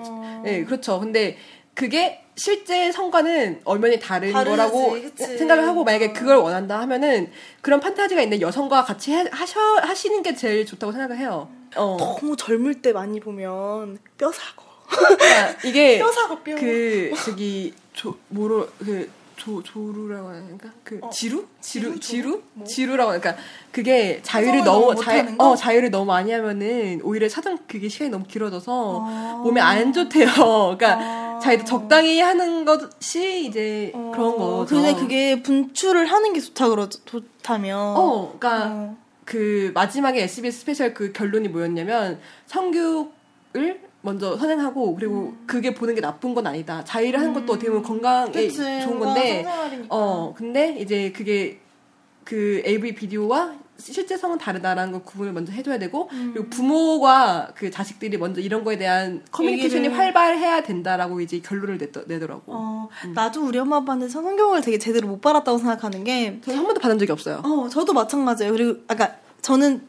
[0.44, 1.00] 네, 그렇죠.
[1.00, 1.38] 근데
[1.74, 5.38] 그게 실제 성과는 엄연히 다른 다르지, 거라고 그치.
[5.38, 10.36] 생각을 하고 만약에 그걸 원한다 하면은 그런 판타지가 있는 여성과 같이 해- 하셔 하시는 게
[10.36, 11.50] 제일 좋다고 생각을 해요.
[11.76, 11.98] 어.
[12.00, 14.63] 너무 젊을 때 많이 보면 뼈 사고.
[14.89, 16.56] 그러니까 이게 뼈 사고 뼈.
[16.56, 20.69] 그 저기 조 뭐로 그 조, 조루라고 하는가?
[20.84, 21.10] 그 어.
[21.10, 21.45] 지루?
[21.62, 21.97] 지루?
[21.97, 21.99] 지루?
[21.99, 22.41] 지루?
[22.54, 22.67] 뭐?
[22.67, 23.36] 지루라고 하니까
[23.71, 25.34] 그게 자유를 너무 자유?
[25.38, 29.41] 어 자유를 너무 많이 하면은 오히려 사정 그게 시간이 너무 길어져서 아.
[29.43, 30.28] 몸에 안 좋대요.
[30.78, 31.39] 그러니까 아.
[31.41, 34.75] 자유도 적당히 하는 것이 이제 그런 거죠.
[34.75, 37.78] 근데 그게 분출을 하는 게 좋다 그러 좋다면.
[37.78, 38.97] 어, 그러니까 어.
[39.23, 46.33] 그 마지막에 SBS 스페셜 그 결론이 뭐였냐면 성교육을 먼저 선행하고 그리고 그게 보는 게 나쁜
[46.33, 46.83] 건 아니다.
[46.83, 49.45] 자위를 하는 것도 어떻게 보면 건강에 그치, 좋은 건데.
[49.89, 51.59] 어 근데 이제 그게
[52.23, 58.17] 그 AV 비디오와 실제 성은 다르다라는 걸 구분을 먼저 해줘야 되고 그리고 부모와 그 자식들이
[58.17, 59.97] 먼저 이런 거에 대한 커뮤니케이션이 얘기를.
[59.97, 62.43] 활발해야 된다라고 이제 결론을 내, 내더라고.
[62.47, 66.81] 어, 나도 우리 엄마 아빠한테 성교육을 되게 제대로 못 받았다고 생각하는 게, 저는 한 번도
[66.81, 67.41] 받은 적이 없어요.
[67.45, 68.51] 어, 저도 마찬가지예요.
[68.51, 69.81] 그리고, 아까, 저는,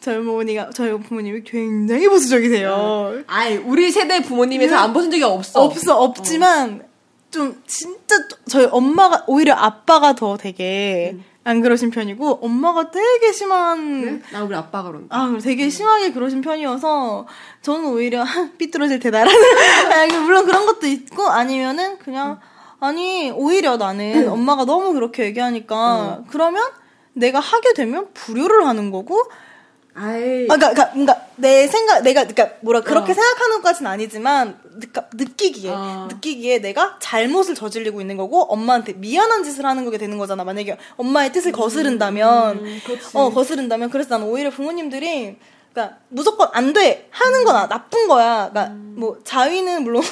[0.00, 3.22] 저희 어머니가, 저희 부모님이 굉장히 보수적이세요.
[3.26, 5.62] 아이 우리 세대 부모님에서 안 보신 적이 없어.
[5.62, 6.82] 없어, 없지만,
[7.30, 8.16] 좀, 진짜,
[8.48, 14.22] 저희 엄마가, 오히려 아빠가 더 되게, 안 그러신 편이고, 엄마가 되게 심한, 그래?
[14.32, 15.14] 나 우리 아빠가 그런다.
[15.14, 17.26] 아, 되게 심하게 그러신 편이어서
[17.60, 18.24] 저는 오히려
[18.56, 19.32] 삐뚤어질 테다라는
[19.92, 22.40] 아니, 물론 그런 것도 있고 아니면은 그냥
[22.78, 26.62] 아니 오히려 나는 엄마가 너무 그렇게 얘기하니까 그러면
[27.12, 29.18] 내가 하게 되면 불효를 하는 거고
[29.94, 30.44] 아이.
[30.48, 33.14] 아, 그러니까, 그러니까, 그러니까 내 생각, 내가 그러니까 뭐라 그렇게 어.
[33.14, 36.08] 생각하는 것까지는 아니지만 느까, 느끼기에 어.
[36.10, 40.44] 느끼기에 내가 잘못을 저지르고 있는 거고 엄마한테 미안한 짓을 하는 거게 되는 거잖아.
[40.44, 42.80] 만약에 엄마의 뜻을 거스른다면, 음.
[43.14, 45.36] 어 거스른다면 그래서 나는 오히려 부모님들이
[45.72, 48.48] 그러니까 무조건 안 돼 하는 건 아- 나쁜 거야.
[48.50, 50.02] 그러니까 뭐 자위는 물론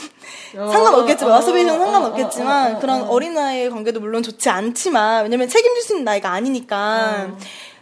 [0.57, 3.07] 어, 상관없겠지만 어, 어, 상관없겠지만 어, 그런 어.
[3.09, 7.37] 어린 아이의 관계도 물론 좋지 않지만 왜냐면 책임질 수 있는 나이가 아니니까.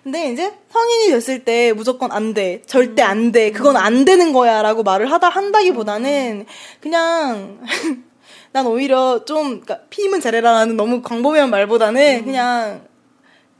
[0.07, 0.11] 어.
[0.11, 2.63] 근데 이제 성인이 됐을 때 무조건 안 돼.
[2.67, 3.09] 절대 음.
[3.09, 3.51] 안 돼.
[3.51, 4.63] 그건 안 되는 거야.
[4.63, 6.47] 라고 말을 하다 한다기보다는
[6.81, 7.59] 그냥
[8.53, 11.51] 난 오히려 좀, 그니까 피임은 잘해라라는 너무 광범위한 음.
[11.51, 12.87] 말보다는 그냥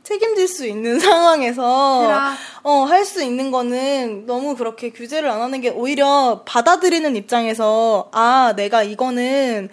[0.03, 2.33] 책임질 수 있는 상황에서 해라.
[2.63, 8.53] 어, 할 수 있는 거는 너무 그렇게 규제를 안 하는 게 오히려 받아들이는 입장에서 아,
[8.55, 9.67] 내가 이거는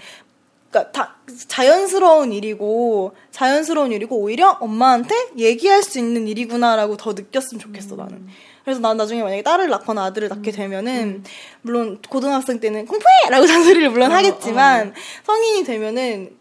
[0.75, 1.15] 그러니까 다
[1.47, 8.27] 자연스러운 일이고 자연스러운 일이고 오히려 엄마한테 얘기할 수 있는 일이구나라고 더 느꼈으면 좋겠어 나는.
[8.65, 11.23] 그래서 난 나중에 만약에 딸을 낳거나 아들을 낳게 되면은
[11.63, 16.37] 물론 고등학생 때는 공부해라고 잔소리를 물론 하겠지만 성인이 되면은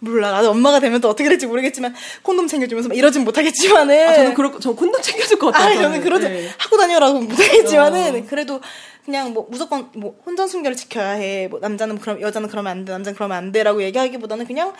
[0.00, 4.34] 몰라 나도 엄마가 되면 또 어떻게 될지 모르겠지만 콘돔 챙겨주면서 막 이러진 못하겠지만은 아, 저는
[4.34, 5.78] 그렇, 저 콘돔 챙겨줄 것 같아요.
[5.78, 6.48] 아, 저는 그러지 네.
[6.56, 8.26] 하고 다녀라고 못하겠지만은 어.
[8.28, 8.60] 그래도
[9.08, 11.48] 그냥 뭐 무조건 뭐 혼전 순결을 지켜야 해.
[11.48, 12.92] 뭐 남자는 그럼 여자는 그러면 안 돼.
[12.92, 14.74] 남자는 그러면 안 돼라고 얘기하기보다는 그냥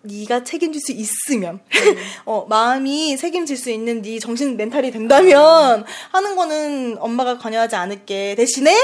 [0.00, 1.60] 네가 책임질 수 있으면
[2.24, 8.36] 어 마음이 책임질 수 있는 네 정신 멘탈이 된다면 하는 거는 엄마가 관여하지 않을게.
[8.36, 8.74] 대신에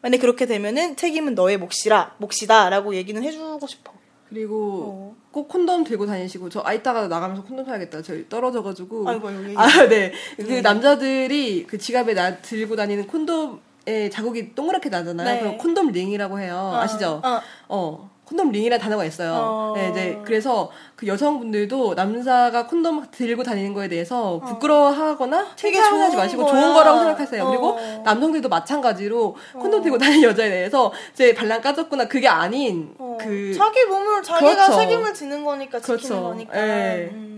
[0.00, 3.92] 만약 그렇게 되면은 책임은 너의 몫이라 몫이다라고 얘기는 해주고 싶어.
[4.30, 5.16] 그리고 어.
[5.30, 8.00] 꼭 콘돔 들고 다니시고 저 아 이따가 나가면서 콘돔 사야겠다.
[8.00, 9.06] 저희 떨어져가지고.
[9.10, 9.54] 아이고, 아이고, 얘기.
[9.58, 10.12] 아 네.
[10.38, 15.34] 그 남자들이 그 지갑에 나 들고 다니는 콘돔 에 자국이 동그랗게 나잖아요.
[15.34, 15.40] 네.
[15.40, 16.72] 그럼 콘돔 링이라고 해요.
[16.74, 17.20] 아시죠?
[17.24, 17.40] 어.
[17.68, 18.10] 어.
[18.24, 19.34] 콘돔 링이라는 단어가 있어요.
[19.36, 19.72] 어.
[19.76, 20.20] 네, 네.
[20.24, 25.46] 그래서 그 여성분들도 남자가 콘돔 들고 다니는 거에 대해서 부끄러워하거나 어.
[25.54, 26.52] 창피하지 좋은 마시고 거야.
[26.60, 27.44] 좋은 거라고 생각하세요.
[27.44, 27.48] 어.
[27.48, 33.54] 그리고 남성들도 마찬가지로 콘돔 들고 다니는 여자에 대해서 쟤 발랑 까졌구나 그게 아닌 어, 그
[33.56, 34.76] 자기 몸을 자기가 그렇죠.
[34.80, 36.22] 책임을 지는 거니까 지키는 그렇죠.
[36.24, 36.58] 거니까.
[36.58, 37.10] 예.
[37.12, 37.35] 음.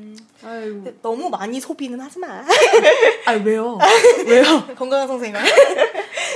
[1.03, 2.44] 너무 많이 소비는 하지 마.
[3.27, 3.79] 아 왜요?
[4.27, 4.44] 왜요?
[4.79, 5.42] 건강한 성생활.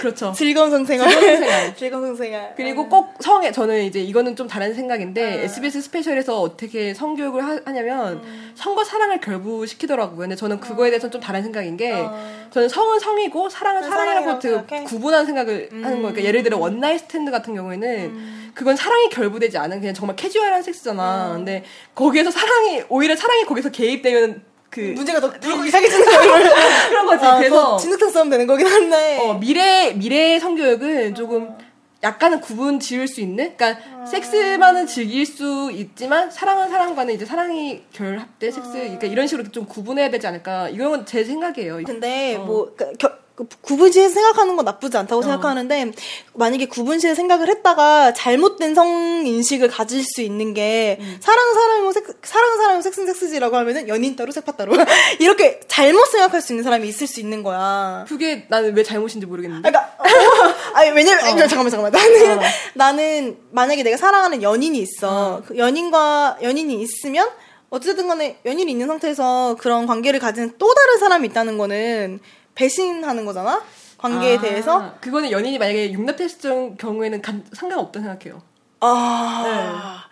[0.01, 0.33] 그렇죠.
[0.33, 1.09] 즐거운 성생활.
[1.09, 1.77] 즐거운 생활.
[1.77, 2.55] 즐거운 성생활.
[2.57, 5.41] 그리고 꼭 성에 저는 이제 이거는 좀 다른 생각인데 어.
[5.43, 8.53] SBS 스페셜에서 어떻게 성교육을 하, 냐면 음.
[8.57, 10.19] 성과 사랑을 결부시키더라고요.
[10.19, 12.49] 근데 저는 그거에 대해서는 좀 다른 생각인 게 어.
[12.51, 14.85] 저는 성은 성이고 사랑은 네, 사랑이라고 그?
[14.85, 16.01] 구분하는 생각을 하는 거예요.
[16.01, 20.63] 그러니까 예를 들어 one night stand 같은 경우에는 그건 사랑이 결부되지 않은 그냥 정말 캐주얼한
[20.63, 21.33] 섹스잖아.
[21.35, 26.55] 근데 거기에서 사랑이 오히려 사랑이 거기서 개입되면 그 문제가 더 더 이상해지는 거예요.
[26.89, 27.25] 그런 거지.
[27.25, 29.19] 아, 그래서 더 진흙탕 싸움 되는 거긴 한데.
[29.21, 31.55] 어, 미래 미래 성교육은 조금
[32.03, 38.51] 약간은 구분 지을 수 있는, 그러니까 섹스만은 즐길 수 있지만 사랑은 사랑과는 이제 사랑이 결합된
[38.51, 40.69] 섹스, 그러니까 이런 식으로 좀 구분해야 되지 않을까.
[40.71, 41.81] 이건 제 생각이에요.
[41.87, 42.45] 근데 어.
[42.45, 45.93] 뭐 그, 겨- 그 구분시에서 생각하는 건 나쁘지 않다고 생각하는데
[46.35, 52.57] 만약에 구분시에 생각을 했다가 잘못된 성 인식을 가질 수 있는 게 사랑 사랑이고 섹 사랑
[52.57, 54.73] 사랑이고 섹스 섹스지라고 하면은 연인 따로 색파 따로
[55.21, 58.05] 이렇게 잘못 생각할 수 있는 사람이 있을 수 있는 거야.
[58.09, 59.69] 그게 나는 왜 잘못인지 모르겠는데.
[59.69, 61.93] 아, 그러니까 어, 아니 왜냐면 아니, 잠깐만 잠깐만.
[61.93, 62.41] 나는
[62.75, 65.43] 나는 만약에 내가 사랑하는 연인이 있어.
[65.47, 67.29] 그 연인과 연인이 있으면
[67.71, 72.21] 어쨌든 간에 연인이 있는 상태에서 그런 관계를 가진 또 다른 사람이 있다는 거는
[72.55, 73.63] 배신하는 거잖아
[73.99, 78.43] 관계에 아, 대해서 그거는 연인이 만약에 테스트 경우에는 간- 상관없다고 생각해요.
[78.81, 80.05] 아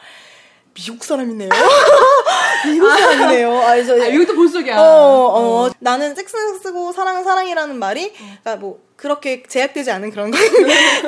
[0.75, 1.49] 미국 사람이네요
[2.67, 4.79] 미국 사람이네요 아, 저, 아, 이것도 본속이야.
[4.79, 10.39] 어, 어, 나는 섹스는 섹스고 사랑은 사랑이라는 말이, 그러니까 뭐, 그렇게 제약되지 않은 그런 거.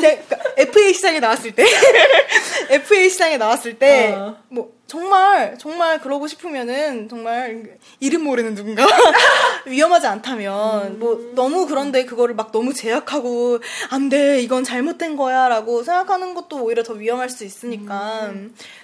[0.00, 1.64] 제- 그러니까 FA 시장에 나왔을 때,
[2.70, 4.36] FA 시장에 나왔을 때, 어.
[4.48, 8.84] 뭐, 정말, 정말 그러고 싶으면은, 정말, 이름 모르는 누군가,
[9.64, 15.82] 위험하지 않다면, 뭐, 너무 그런데 그거를 막 너무 제약하고, 안 돼, 이건 잘못된 거야, 라고
[15.82, 18.34] 생각하는 것도 오히려 더 위험할 수 있으니까.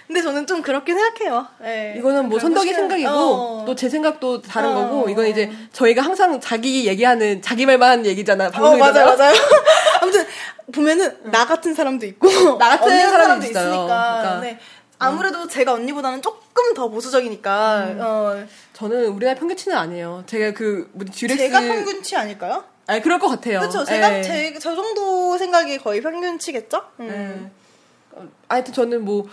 [0.07, 1.45] 근데 저는 좀 그렇게 생각해요.
[1.63, 1.93] 예.
[1.99, 3.63] 이거는 뭐 선덕이 생각이고 어.
[3.67, 4.73] 또제 생각도 다른 어.
[4.73, 9.33] 거고 이건 이제 저희가 항상 자기 얘기하는 자기 말만 얘기잖아 어, 방송에서 맞아요, 맞아요.
[10.01, 10.25] 아무튼,
[10.71, 13.69] 보면은, 나 같은 사람도 있고, 나 같은 사람도 있어요.
[13.69, 13.87] 있으니까.
[13.87, 14.39] 그러니까.
[14.41, 14.59] 네.
[14.99, 17.99] 아무래도 제가 언니보다는 조금 더 보수적이니까, 음.
[18.01, 20.23] 어, 저는 우리나라 평균치는 아니에요.
[20.27, 22.63] 제가 그 뭐지 듀렉스 제가 평균치 아닐까요?
[22.85, 23.59] 아니 그럴 것 같아요.
[23.59, 23.83] 그렇죠.
[23.85, 24.21] 제가 예.
[24.21, 26.81] 제, 저 정도 생각이 거의 평균치겠죠?
[26.99, 27.07] 음.
[27.09, 28.17] 예.
[28.17, 29.27] 어, 하여튼 저는 뭐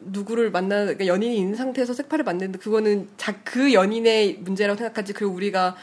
[0.00, 5.24] 누구를 만나 그러니까 연인이 있는 상태에서 색파를 만드는데 그거는 자, 그 연인의 문제라고 생각하지 그
[5.24, 5.76] 우리가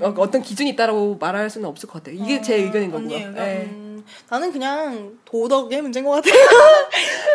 [0.00, 2.22] 어, 떤 기준이 있다라고 말할 수는 없을 것 같아요.
[2.22, 3.10] 이게 제 의견인 거고요.
[3.10, 3.68] 예.
[3.70, 6.34] 음, 나는 그냥 도덕의 문제인 것 같아요.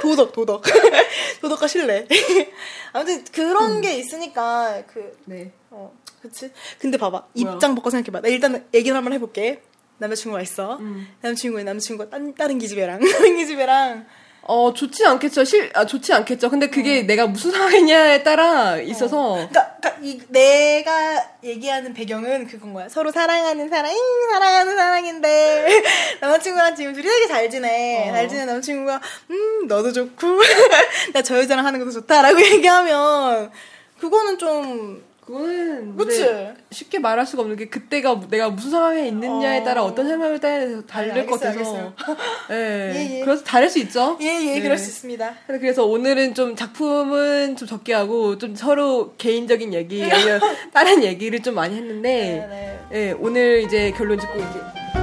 [0.01, 0.63] 도덕, 도덕.
[1.41, 2.07] 도덕과 신뢰.
[2.93, 3.81] 아무튼 그런 음.
[3.81, 5.51] 게 있으니까, 그, 네.
[5.69, 6.51] 어, 그치?
[6.79, 7.27] 근데 봐봐.
[7.33, 7.53] 뭐야?
[7.53, 8.21] 입장 바꿔 생각해 봐.
[8.21, 9.61] 나 일단 얘기를 한번 해 볼게.
[9.99, 10.77] 남자친구가 있어.
[10.77, 11.07] 음.
[11.21, 12.99] 남자친구의 남자친구가 딴, 다른 기집애랑.
[13.05, 14.05] 다른 기집애랑.
[14.43, 15.43] 어 좋지 않겠죠.
[15.45, 16.49] 실 아, 좋지 않겠죠.
[16.49, 22.89] 근데 그게 내가 무슨 상황이냐에 따라 있어서 그니까, 그러니까 이, 내가 얘기하는 배경은 그건 거야.
[22.89, 23.97] 서로 사랑하는 사랑, 잉,
[24.31, 25.83] 사랑하는 사랑인데,
[26.21, 28.09] 남자친구랑 지금 둘이 되게 잘 지내.
[28.09, 28.13] 어.
[28.13, 28.99] 잘 지내 남자친구가,
[29.29, 30.27] 음, 너도 좋고,
[31.13, 33.51] 나 저 여자랑 하는 것도 좋다라고 얘기하면,
[33.99, 36.27] 그거는 좀, 그거는 그치?
[36.71, 39.63] 쉽게 말할 수가 없는 게 그때가 내가 무슨 상황에 있느냐에 어.
[39.63, 41.93] 따라 어떤 생각을 따라 다를 아니, 것 같아서
[42.51, 43.23] 예, 예, 예.
[43.23, 44.17] 그래서 다를 수 있죠.
[44.21, 44.61] 예, 예, 네.
[44.61, 45.35] 그럴 수 있습니다.
[45.47, 50.41] 그래서 오늘은 좀 작품은 좀 적게 하고 좀 서로 개인적인 얘기 아니면
[50.73, 55.00] 다른 얘기를 좀 많이 했는데 네, 예, 오늘 이제 결론 짓고 이제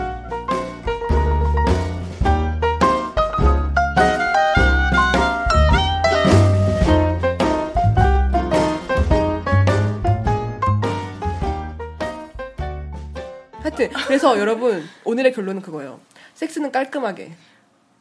[13.62, 16.00] 하여튼 그래서 여러분 오늘의 결론은 그거예요.
[16.34, 17.32] 섹스는 깔끔하게.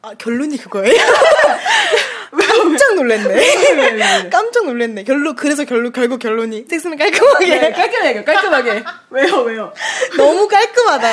[0.03, 0.93] 아, 결론이 그거예요?
[2.31, 4.29] 깜짝 놀랐네.
[4.29, 5.03] 깜짝 놀랐네.
[5.03, 6.65] 결론, 그래서 결론, 결국 결론이.
[6.69, 7.47] 섹스는 깔끔하게.
[7.47, 8.83] 네, 깔끔하게 깔끔하게.
[9.09, 9.73] 왜요 왜요?
[10.15, 11.09] 너무 깔끔하다.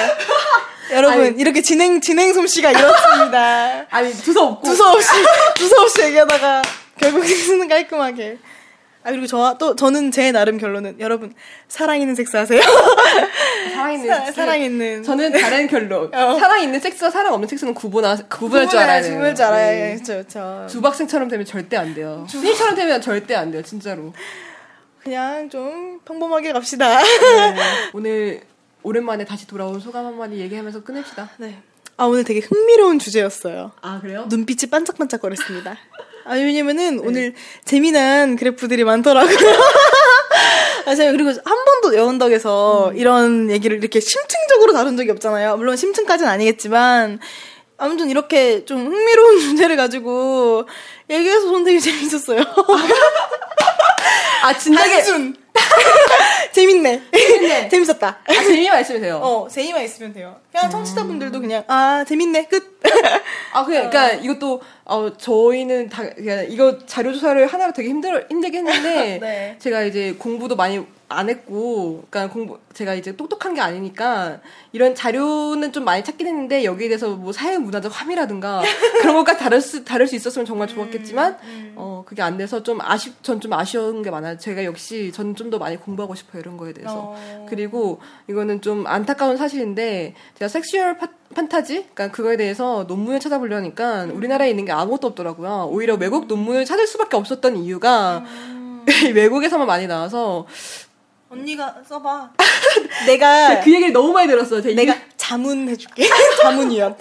[0.92, 1.40] 여러분, 아니.
[1.40, 3.86] 이렇게 진행, 진행 솜씨가 이렇습니다.
[3.90, 5.08] 아니 두서 없고 두서 없이,
[5.54, 6.62] 두서 없이 얘기하다가,
[7.00, 8.38] 결국 섹스는 깔끔하게.
[9.04, 11.34] 아, 그리고 저, 또, 저는 제 나름 결론은, 여러분,
[11.68, 12.58] 사랑 있는 섹스 하세요.
[13.74, 14.32] 사랑 있는 사- 섹스.
[14.32, 15.02] 사랑 있는.
[15.02, 16.08] 저는 다른 결론.
[16.14, 16.38] 어.
[16.38, 19.12] 사랑 있는 섹스와 사랑 없는 섹스는 구분하, 구분할 줄 알아야 돼요.
[19.12, 20.02] 구분할 줄 알아야 네.
[20.02, 20.66] 죠 그쵸.
[20.70, 22.26] 주박생처럼 되면 절대 안 돼요.
[22.30, 24.14] 수희처럼 되면 절대 안 돼요, 진짜로.
[25.02, 26.98] 그냥 좀 평범하게 갑시다.
[26.98, 27.56] 네.
[27.92, 28.40] 오늘
[28.82, 31.28] 오랜만에 다시 돌아온 소감 한마디 얘기하면서 끝냅시다.
[31.36, 31.58] 네.
[31.98, 33.72] 아, 오늘 되게 흥미로운 주제였어요.
[33.82, 34.24] 아, 그래요?
[34.30, 35.76] 눈빛이 반짝반짝거렸습니다.
[36.24, 37.34] 아, 왜냐면은 오늘
[37.64, 39.36] 재미난 그래프들이 많더라고요.
[40.86, 45.56] 아, 제가 그리고 한 번도 여운덕에서 이런 얘기를 이렇게 심층적으로 다룬 적이 없잖아요.
[45.56, 47.20] 물론 심층까지는 아니겠지만,
[47.76, 50.66] 아무튼 이렇게 좀 흥미로운 주제를 가지고
[51.10, 52.40] 얘기해서 저는 되게 재밌었어요.
[54.42, 55.02] 아, 진작에.
[56.52, 56.73] 재밌
[57.62, 57.68] 네.
[57.68, 58.18] 재밌었다.
[58.26, 59.16] 아, 재미만 있으면 돼요.
[59.22, 60.36] 어, 재미만 있으면 돼요.
[60.52, 62.46] 그냥 청취자분들도 그냥, 아, 재밌네.
[62.46, 62.80] 끝.
[63.52, 68.58] 아, 그냥, 그러니까 이것도, 어, 저희는 다, 그냥 이거 자료 조사를 하나로 되게 힘들어, 힘들게
[68.58, 69.56] 했는데, 네.
[69.58, 70.84] 제가 이제 공부도 많이
[71.18, 74.40] 안 했고, 그러니까 공부, 제가 이제 똑똑한 게 아니니까,
[74.72, 78.62] 이런 자료는 좀 많이 찾긴 했는데, 여기에 대해서 뭐 사회 문화적 함의라든가,
[79.02, 81.38] 그런 것까지 다룰 수, 다룰 수 있었으면 정말 좋았겠지만,
[81.76, 84.38] 어, 그게 안 돼서 좀 아쉽, 전 좀 아쉬운 게 많아요.
[84.38, 86.94] 제가 역시, 전 좀 더 많이 공부하고 싶어요, 이런 거에 대해서.
[87.16, 87.46] 어.
[87.48, 94.50] 그리고 이거는 좀 안타까운 사실인데 제가 sexual 파- 판타지, 그러니까 그거에 대해서 논문을 찾아보려니까 우리나라에
[94.50, 95.68] 있는 게 아무것도 없더라고요.
[95.72, 98.24] 오히려 외국 논문을 찾을 수밖에 없었던 이유가
[99.14, 100.46] 외국에서만 많이 나와서
[101.38, 102.30] 언니가 써봐.
[103.06, 104.62] 내가, 그 얘기를 너무 많이 들었어요.
[104.62, 106.08] 제 내가 이- 자문 해줄게.
[106.42, 106.96] 자문위원.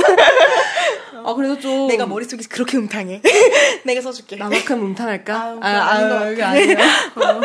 [1.26, 3.22] 아 그래서 좀 내가 머릿속이 그렇게 음탕해.
[3.86, 4.36] 내가 써줄게.
[4.36, 5.42] 나만큼 음탕할까?
[5.42, 6.50] 아우, 그건 아닌 같아.
[6.52, 6.78] 아니에요.
[7.16, 7.42] 어.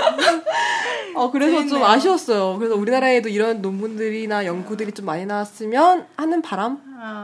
[1.23, 1.87] 어, 그래서 좀 재밌네요.
[1.87, 2.57] 아쉬웠어요.
[2.59, 6.79] 그래서 우리나라에도 이런 논문들이나 연구들이 좀 많이 나왔으면 하는 바람?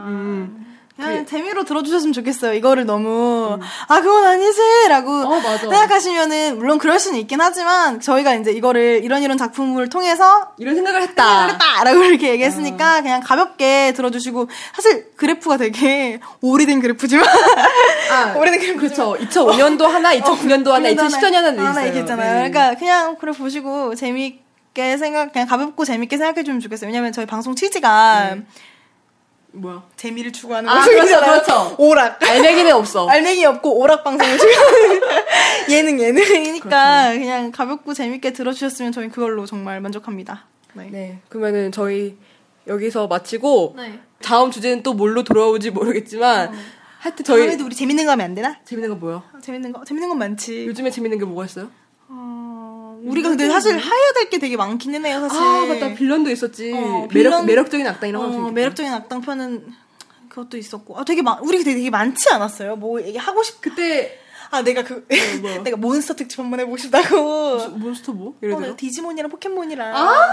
[0.07, 0.74] 음.
[0.95, 2.53] 그냥 재미로 들어주셨으면 좋겠어요.
[2.53, 5.41] 이거를 너무 아 그건 아니지라고 어.
[5.57, 11.01] 생각하시면은 물론 그럴 수는 있긴 하지만 저희가 이제 이거를 이런 이런 작품을 통해서 이런 생각을
[11.01, 11.47] 했다.
[11.47, 17.25] 그랬다라고 이렇게 얘기했으니까 그냥 가볍게 들어주시고 사실 그래프가 되게 오래된 그래프지만
[18.11, 19.17] 아, 오래된 그래프 그렇죠.
[19.19, 21.87] 2005년도 하나, 2009년도 하나, 2010년도 하나 하나 있어요.
[21.87, 22.31] 얘기했잖아요.
[22.43, 22.49] 네.
[22.49, 26.87] 그러니까 그냥 그래 보시고 재밌게 생각 그냥 가볍고 재밌게 생각해 주면 좋겠어요.
[26.87, 28.37] 왜냐면 저희 방송 취지가
[29.55, 29.83] 뭐야?
[29.95, 31.31] 재미를 추구하는 아, 방송이잖아요.
[31.31, 31.75] 그렇죠, 그렇죠.
[31.77, 32.21] 오락.
[32.21, 33.07] 알맹이는 없어.
[33.09, 34.53] 알맹이 없고 오락 방송을 지금
[35.69, 40.45] 예능 예능이니까 그냥 가볍고 재밌게 들어주셨으면 저희 그걸로 정말 만족합니다.
[40.73, 40.89] 네.
[40.91, 42.17] 네, 그러면은 저희
[42.67, 43.99] 여기서 마치고 네.
[44.21, 46.51] 다음 주제는 또 뭘로 돌아올지 모르겠지만
[46.99, 48.57] 하여튼 저희 다음에도 우리 재밌는 거 하면 안 되나?
[48.65, 49.23] 재밌는 거?
[49.33, 50.65] 아, 재밌는 거 재밌는 건 많지.
[50.67, 51.69] 요즘에 재밌는 게 뭐가 있어요?
[52.09, 52.44] 어,
[53.09, 55.37] 우리가 근데 사실 해야 될 게 되게 많긴 해요 사실.
[55.39, 56.71] 아 맞다 빌런도 있었지.
[56.73, 58.51] 어, 매력 빌런- 매력적인 악당 이런 거 어.
[58.51, 59.65] 매력적인 악당 편은
[60.29, 60.97] 그것도 있었고.
[60.99, 62.75] 아 되게 많 우리 되게, 되게 많지 않았어요?
[62.75, 63.61] 뭐 얘기 하고 싶.
[63.61, 64.19] 그때
[64.51, 65.05] 아 내가 그
[65.41, 65.61] 뭐요?
[65.63, 67.57] 내가 몬스터 특집 한번 해보고 싶다고.
[67.69, 68.35] 몬스터 뭐?
[68.43, 68.67] 예를 어, 들어.
[68.67, 69.95] 내가 디지몬이랑 포켓몬이랑.
[69.95, 70.27] 아!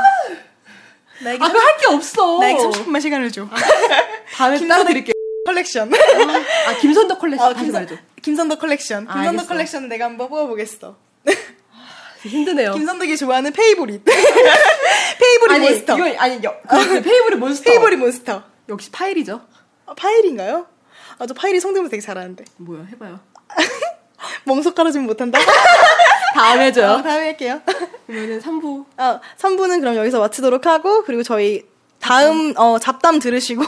[1.23, 2.39] 나에게 아, 그거 할게 없어.
[2.41, 3.47] 나에게 30분만 시간을 줘.
[4.35, 5.13] 다음에 따로 드릴게요.
[5.47, 5.93] 컬렉션.
[5.95, 7.99] 아, 김선덕 컬렉션 어, 하지 김선, 말죠.
[8.23, 9.09] 김선덕 컬렉션.
[9.09, 9.49] 아, 김선덕 알겠어.
[9.49, 10.97] 컬렉션을 내가 한번 뽑아보겠어.
[12.29, 12.75] 힘드네요.
[12.75, 14.03] 김선덕이 좋아하는 favorite.
[15.18, 15.97] favorite 아니, 몬스터.
[15.99, 17.71] 이거 아니, 여, 그 favorite monster.
[17.71, 18.42] favorite monster.
[18.69, 19.40] 역시 파이리죠.
[19.87, 20.66] 아, 파이린가요?
[21.19, 22.45] 아, 저 파이리 성대모사 되게 잘하는데.
[22.59, 23.21] 뭐야, 해봐요.
[24.45, 25.39] 멍석 깔아주면 못한다?
[26.35, 26.93] 다음에 해줘요.
[26.93, 27.61] 어, 다음에 할게요.
[28.07, 28.85] 그러면은 3부.
[28.99, 31.65] 어, 3부는 그럼 여기서 마치도록 하고, 그리고 저희
[32.01, 33.65] 다음, 어, 잡담 들으시고,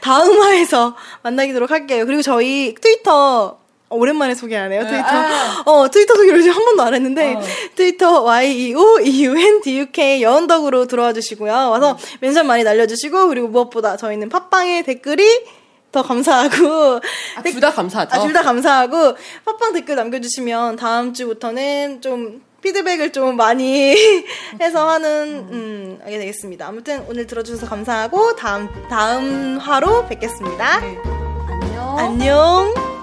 [0.00, 2.06] 다음 화에서 만나기도록 할게요.
[2.06, 3.63] 그리고 저희 트위터, 어,
[3.94, 5.06] 오랜만에 소개하네요, 트위터.
[5.08, 5.62] 아.
[5.66, 7.42] 어, 트위터 소개를 지금 한 번도 안 했는데, 어.
[7.74, 11.52] 트위터 YEO-EUN-DUK 여은덕으로 들어와 주시고요.
[11.52, 15.44] 와서 mention 많이 날려주시고, 그리고 무엇보다 저희는 팟빵의 댓글이
[15.92, 17.00] 더 감사하고,
[17.36, 18.16] 아, 둘다 감사하죠.
[18.16, 23.94] 아, 둘 다 감사하고, 팟빵 댓글 남겨주시면 다음 주부터는 좀 피드백을 좀 많이
[24.60, 26.66] 해서 하는, 음, 하게 되겠습니다.
[26.66, 30.80] 아무튼 오늘 들어주셔서 감사하고, 다음, 다음 화로 뵙겠습니다.
[30.80, 30.98] 네.
[31.62, 31.98] 안녕.
[31.98, 32.93] 안녕.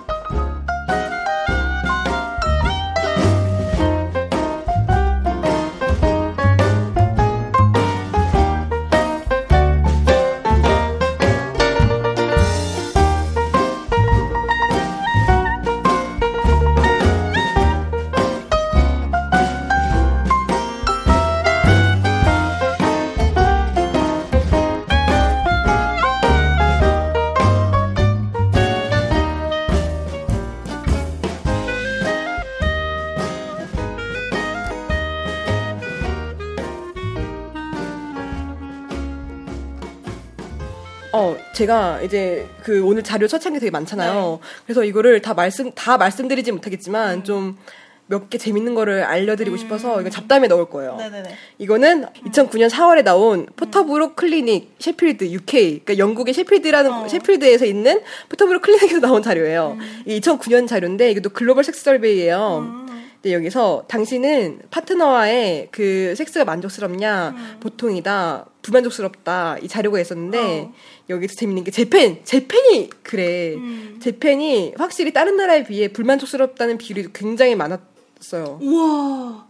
[41.61, 44.39] 제가 이제 그 오늘 자료 search한 게 되게 많잖아요.
[44.65, 50.47] 그래서 이거를 다 말씀, 다 말씀드리지 못하겠지만 좀몇 개 재밌는 거를 알려드리고 싶어서 이거 잡담에
[50.47, 50.95] 넣을 거예요.
[50.95, 51.35] 네네네.
[51.59, 58.99] 이거는 2009년 4월에 나온 Porterbrook Clinic Sheffield UK 그러니까 영국의 셰필드라는 셰필드에서 있는 Porterbrook Clinic에서
[58.99, 59.77] 나온 자료예요.
[60.05, 62.87] 이게 2009년 자료인데 이것도 글로벌 섹스 설베이예요.
[63.21, 67.59] 근데 여기서 당신은 파트너와의 그 섹스가 만족스럽냐?
[67.59, 68.47] 보통이다.
[68.63, 69.57] 불만족스럽다.
[69.61, 70.69] 이 자료가 있었는데
[71.11, 73.55] 여기서 재밌는 게 Japan Japan이 그래
[73.99, 78.59] Japan이 확실히 다른 나라에 비해 불만족스럽다는 비율이 굉장히 많았어요.
[78.61, 79.47] 우와.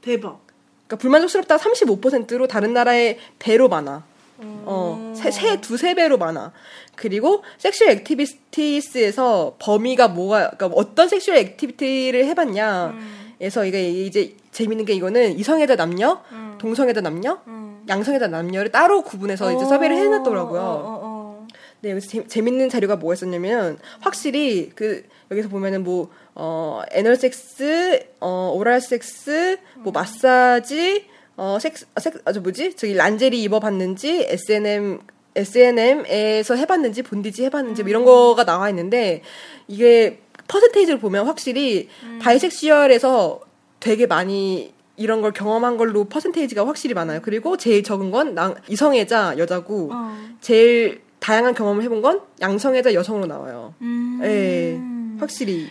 [0.00, 0.40] 대박.
[0.86, 4.04] 그러니까 불만족스럽다 35%로 다른 나라의 배로 많아.
[4.38, 6.52] 어, 세, 세, 두세 배로 많아.
[6.96, 12.94] 그리고 sexual activities에서 범위가 뭐가, 그러니까 어떤 sexual activity를 해봤냐.
[13.38, 16.54] 그래서 이게 이제 재밌는 게 이거는 이성애자 남녀, 음.
[16.58, 17.63] 동성애자 남녀, 음.
[17.88, 20.60] 양성애자 남녀를 따로 구분해서 이제 섭외를 해놨더라고요.
[20.60, 21.46] 어, 어, 어.
[21.80, 28.00] 네, 여기서 재, 재밌는 자료가 뭐가 있었냐면 확실히 그 여기서 보면은 뭐 어, 애널 섹스,
[28.20, 31.06] 어, 오랄 섹스, 뭐 마사지,
[31.36, 32.74] 어, 섹스, 아, 섹, 아, 저 뭐지?
[32.74, 35.00] 저기 란제리 입어봤는지, S&M,
[35.36, 39.22] S&M에서 해봤는지, 본디지 해봤는지, 뭐 이런 거가 나와 있는데,
[39.68, 41.88] 이게 퍼센테이지를 보면 확실히
[42.20, 43.40] 바이섹슈얼에서
[43.80, 47.20] 되게 많이 이런 걸 경험한 걸로 퍼센테이지가 확실히 많아요.
[47.22, 50.16] 그리고 제일 적은 건 남- 이성애자 여자고, 어.
[50.40, 53.74] 제일 다양한 경험을 해본 건 양성애자 여성으로 나와요.
[53.80, 54.20] 음.
[54.22, 54.78] 예,
[55.20, 55.68] 확실히.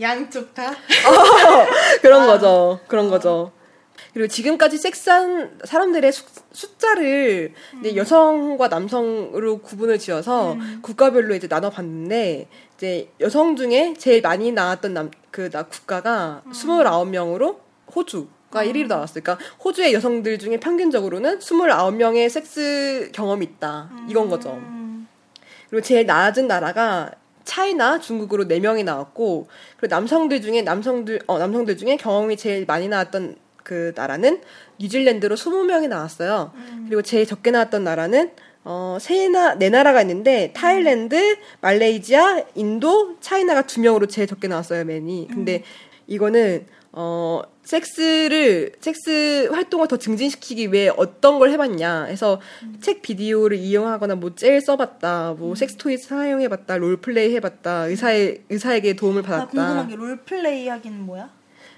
[0.00, 0.72] 양쪽 다.
[2.02, 2.80] 그런 거죠.
[2.88, 3.52] 그런 거죠.
[4.12, 13.08] 그리고 지금까지 섹스한 사람들의 수, 숫자를 이제 여성과 남성으로 구분을 지어서 국가별로 이제 나눠봤는데 이제
[13.20, 17.56] 여성 중에 제일 많이 나왔던 남, 그, 나, 국가가 29명으로
[17.94, 19.22] 호주 가 1위로 나왔어요.
[19.22, 23.90] 그러니까 호주의 여성들 중에 평균적으로는 29명의 섹스 경험이 있다.
[24.08, 24.52] 이건 거죠.
[24.52, 25.06] 음.
[25.68, 27.10] 그리고 제일 낮은 나라가
[27.44, 33.36] 차이나 중국으로 4명이 나왔고 그리고 남성들 중에 남성들 어 남성들 중에 경험이 제일 많이 나왔던
[33.62, 34.40] 그 나라는
[34.78, 36.52] 뉴질랜드로 20명이 나왔어요.
[36.86, 38.30] 그리고 제일 적게 나왔던 나라는
[38.66, 45.28] 어, 세나, 네 나라가 있는데, 타일랜드, 말레이시아, 인도, 차이나가 두 명으로 제일 적게 나왔어요, 맨이.
[45.30, 45.62] 근데
[46.06, 46.64] 이거는,
[46.96, 52.40] 어, 섹스를, 섹스 활동을 더 증진시키기 위해 어떤 걸 해봤냐 해서
[52.80, 59.28] 책 비디오를 이용하거나 뭐 젤 써봤다, 뭐 섹스토이 사용해봤다, 롤플레이 해봤다, 의사의, 의사에게 도움을 나
[59.28, 59.50] 받았다.
[59.50, 61.30] 궁금한 게 롤플레이 하기는 뭐야?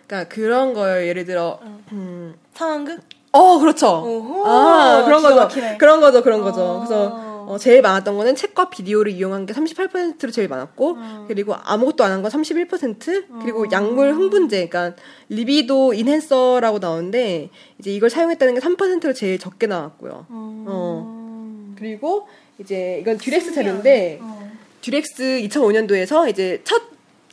[0.06, 1.06] 그러니까 그런 거예요.
[1.08, 1.60] 예를 들어,
[1.92, 3.00] 음, 상황극?
[3.32, 4.02] 어, 그렇죠.
[4.04, 5.36] 오호, 아, 그런 거죠.
[5.36, 5.76] 막히네.
[5.78, 6.60] 그런 거죠, 그런 거죠.
[6.62, 6.78] 어.
[6.78, 11.24] 그래서 어, 제일 많았던 거는 책과 비디오를 이용한 게 38%로 제일 많았고, 어.
[11.28, 18.10] 그리고 아무것도 안 한 건 31%, 그리고 약물 흥분제, 그러니까 리비도 인핸서라고 나오는데, 이제 이걸
[18.10, 20.26] 사용했다는 게 3%로 제일 적게 나왔고요.
[20.28, 21.74] 어.
[21.78, 22.26] 그리고
[22.58, 24.50] 이제 이건 듀렉스 자료인데, 어.
[24.82, 26.82] 듀렉스 2005년도에서 이제 첫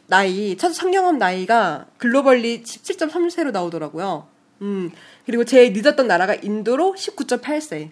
[0.07, 4.28] 나이, 첫 성경험 나이가 글로벌리 17.3세로 나오더라고요.
[4.61, 4.91] 음.
[5.26, 7.89] 그리고 제일 늦었던 나라가 인도로 19.8세.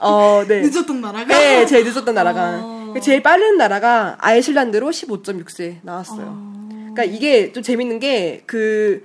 [0.00, 0.60] 어, 네.
[0.62, 1.24] 늦었던 나라가?
[1.26, 2.60] 네, 제일 늦었던 나라가.
[2.62, 2.94] 어.
[3.02, 6.50] 제일 빠른 나라가 아이슬란드로 15.6세 나왔어요.
[6.92, 9.02] 그러니까 이게 좀 재밌는 게 그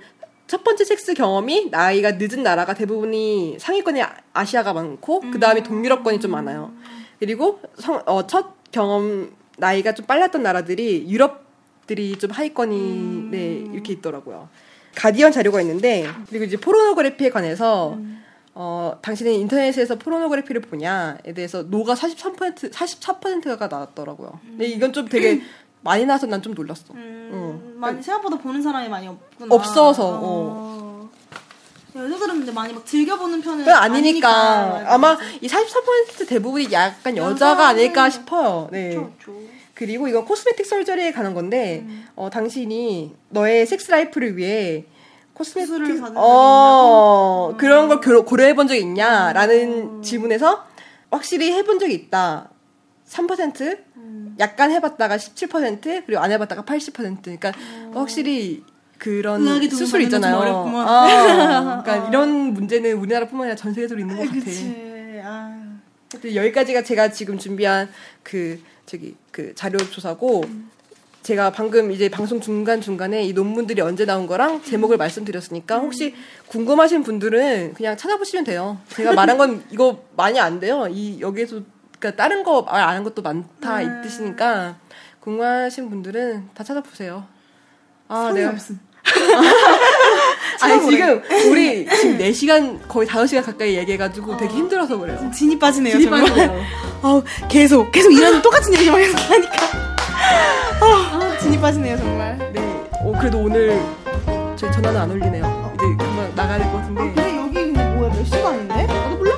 [0.48, 6.20] 첫 번째 섹스 경험이 나이가 늦은 나라가 대부분이 상위권이 아- 아시아가 많고 그 다음에 동유럽권이
[6.20, 6.70] 좀 많아요.
[7.18, 14.48] 그리고 성- 어, 첫 경험 나이가 좀 빨랐던 나라들이 유럽들이 좀 하위권이 네 이렇게 있더라고요.
[14.94, 17.98] 가디언 자료가 있는데 그리고 이제 포르노그래피에 관해서
[18.58, 24.40] 어 당신은 인터넷에서 포르노그래피를 보냐에 대해서 노가 43% 44%가 나왔더라고요.
[24.46, 25.42] 근데 이건 좀 되게
[25.82, 26.94] 많이 나와서 난 좀 놀랐어.
[26.94, 27.78] 음, 어.
[27.78, 29.54] 많이 생각보다 보는 사람이 많이 없구나.
[29.54, 31.10] 없어서, 어.
[31.94, 35.18] 여자들은 근데 많이 막 즐겨보는 편은 아니니까 맞아, 아마.
[35.40, 38.68] 이 44% 대부분이 약간 여자가 아닐까 싶어요.
[38.72, 38.88] 네.
[38.88, 39.32] 그쵸, 그쵸.
[39.74, 42.06] 그리고 이건 cosmetic surgery에 관한 건데 음.
[42.16, 44.86] 어, 당신이 너의 섹스 라이프를 위해
[45.36, 47.56] cosmetic 적이 어, 있냐고?
[47.58, 50.02] 그런 걸 고려, 고려해 본적 있냐라는 음.
[50.02, 50.64] 질문에서
[51.10, 52.48] 확실히 해본 적이 있다.
[53.06, 54.34] 3% 음.
[54.40, 57.52] 약간 해봤다가 17% 그리고 안 해봤다가 80% 그러니까
[57.92, 58.64] 확실히
[58.98, 59.46] 그런 음.
[59.46, 60.78] 의학의 도움 수술 받는 건좀 있잖아요.
[60.78, 64.40] 아, 그러니까 이런 문제는 우리나라뿐만 아니라 전 세계적으로 있는 것 같아.
[64.40, 65.20] 그치.
[65.22, 65.76] 아.
[66.12, 67.90] 하여튼 여기까지가 제가 지금 준비한
[68.22, 70.44] 그 저기 그 자료 조사고
[71.26, 76.14] 제가 방금 이제 방송 중간 중간에 이 논문들이 언제 나온 거랑 제목을 말씀드렸으니까 혹시
[76.46, 78.78] 궁금하신 분들은 그냥 찾아보시면 돼요.
[78.90, 80.86] 제가 말한 건 이거 많이 안 돼요.
[80.88, 81.62] 이 여기에서
[81.98, 84.04] 그러니까 다른 거한 것도 많다 음.
[84.04, 84.76] 있으시니까
[85.18, 87.26] 궁금하신 분들은 다 찾아보세요.
[88.06, 88.78] 아, 내가 없음.
[90.62, 95.28] 아니 지금 우리 지금 4시간 거의 5시간 가까이 얘기해가지고 되게 힘들어서 그래요.
[95.34, 95.98] 진이 빠지네요.
[95.98, 96.20] 진이 정말.
[96.22, 96.62] 빠지네요.
[97.02, 99.85] 어, 계속 계속 이런 똑같은 얘기만 계속 하니까
[100.80, 102.38] 아, 진이 빠지네요 정말.
[102.52, 102.60] 네.
[103.00, 103.80] 어, 그래도 오늘
[104.56, 105.72] 저희 전화는 안 올리네요.
[105.74, 107.00] 이제 그만 나가야 될것 같은데.
[107.14, 108.86] 근데 여기 근데 뭐야 몇 시간인데?
[108.86, 109.32] 나도 몰라.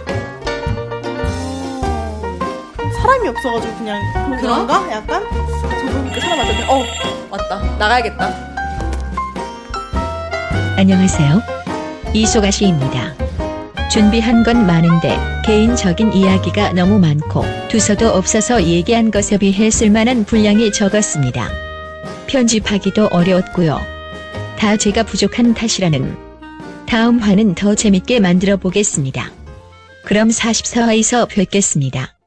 [3.01, 4.01] 사람이 없어가지고 그냥
[4.41, 4.91] 그런가?
[4.91, 5.25] 약간?
[5.31, 6.65] 저도 보니까 사람 왔던데.
[6.69, 6.85] 어,
[7.31, 7.63] 왔다.
[7.79, 8.49] 나가야겠다.
[10.77, 11.43] 안녕하세요.
[12.13, 13.15] 이소가 씨입니다.
[13.89, 21.49] 준비한 건 많은데 개인적인 이야기가 너무 많고 두서도 없어서 얘기한 것에 비해 쓸만한 분량이 적었습니다.
[22.27, 23.81] 편집하기도 어려웠고요.
[24.59, 26.17] 다 제가 부족한 탓이라는
[26.87, 29.31] 다음 화는 더 재밌게 만들어 보겠습니다.
[30.05, 32.18] 그럼 44화에서 뵙겠습니다.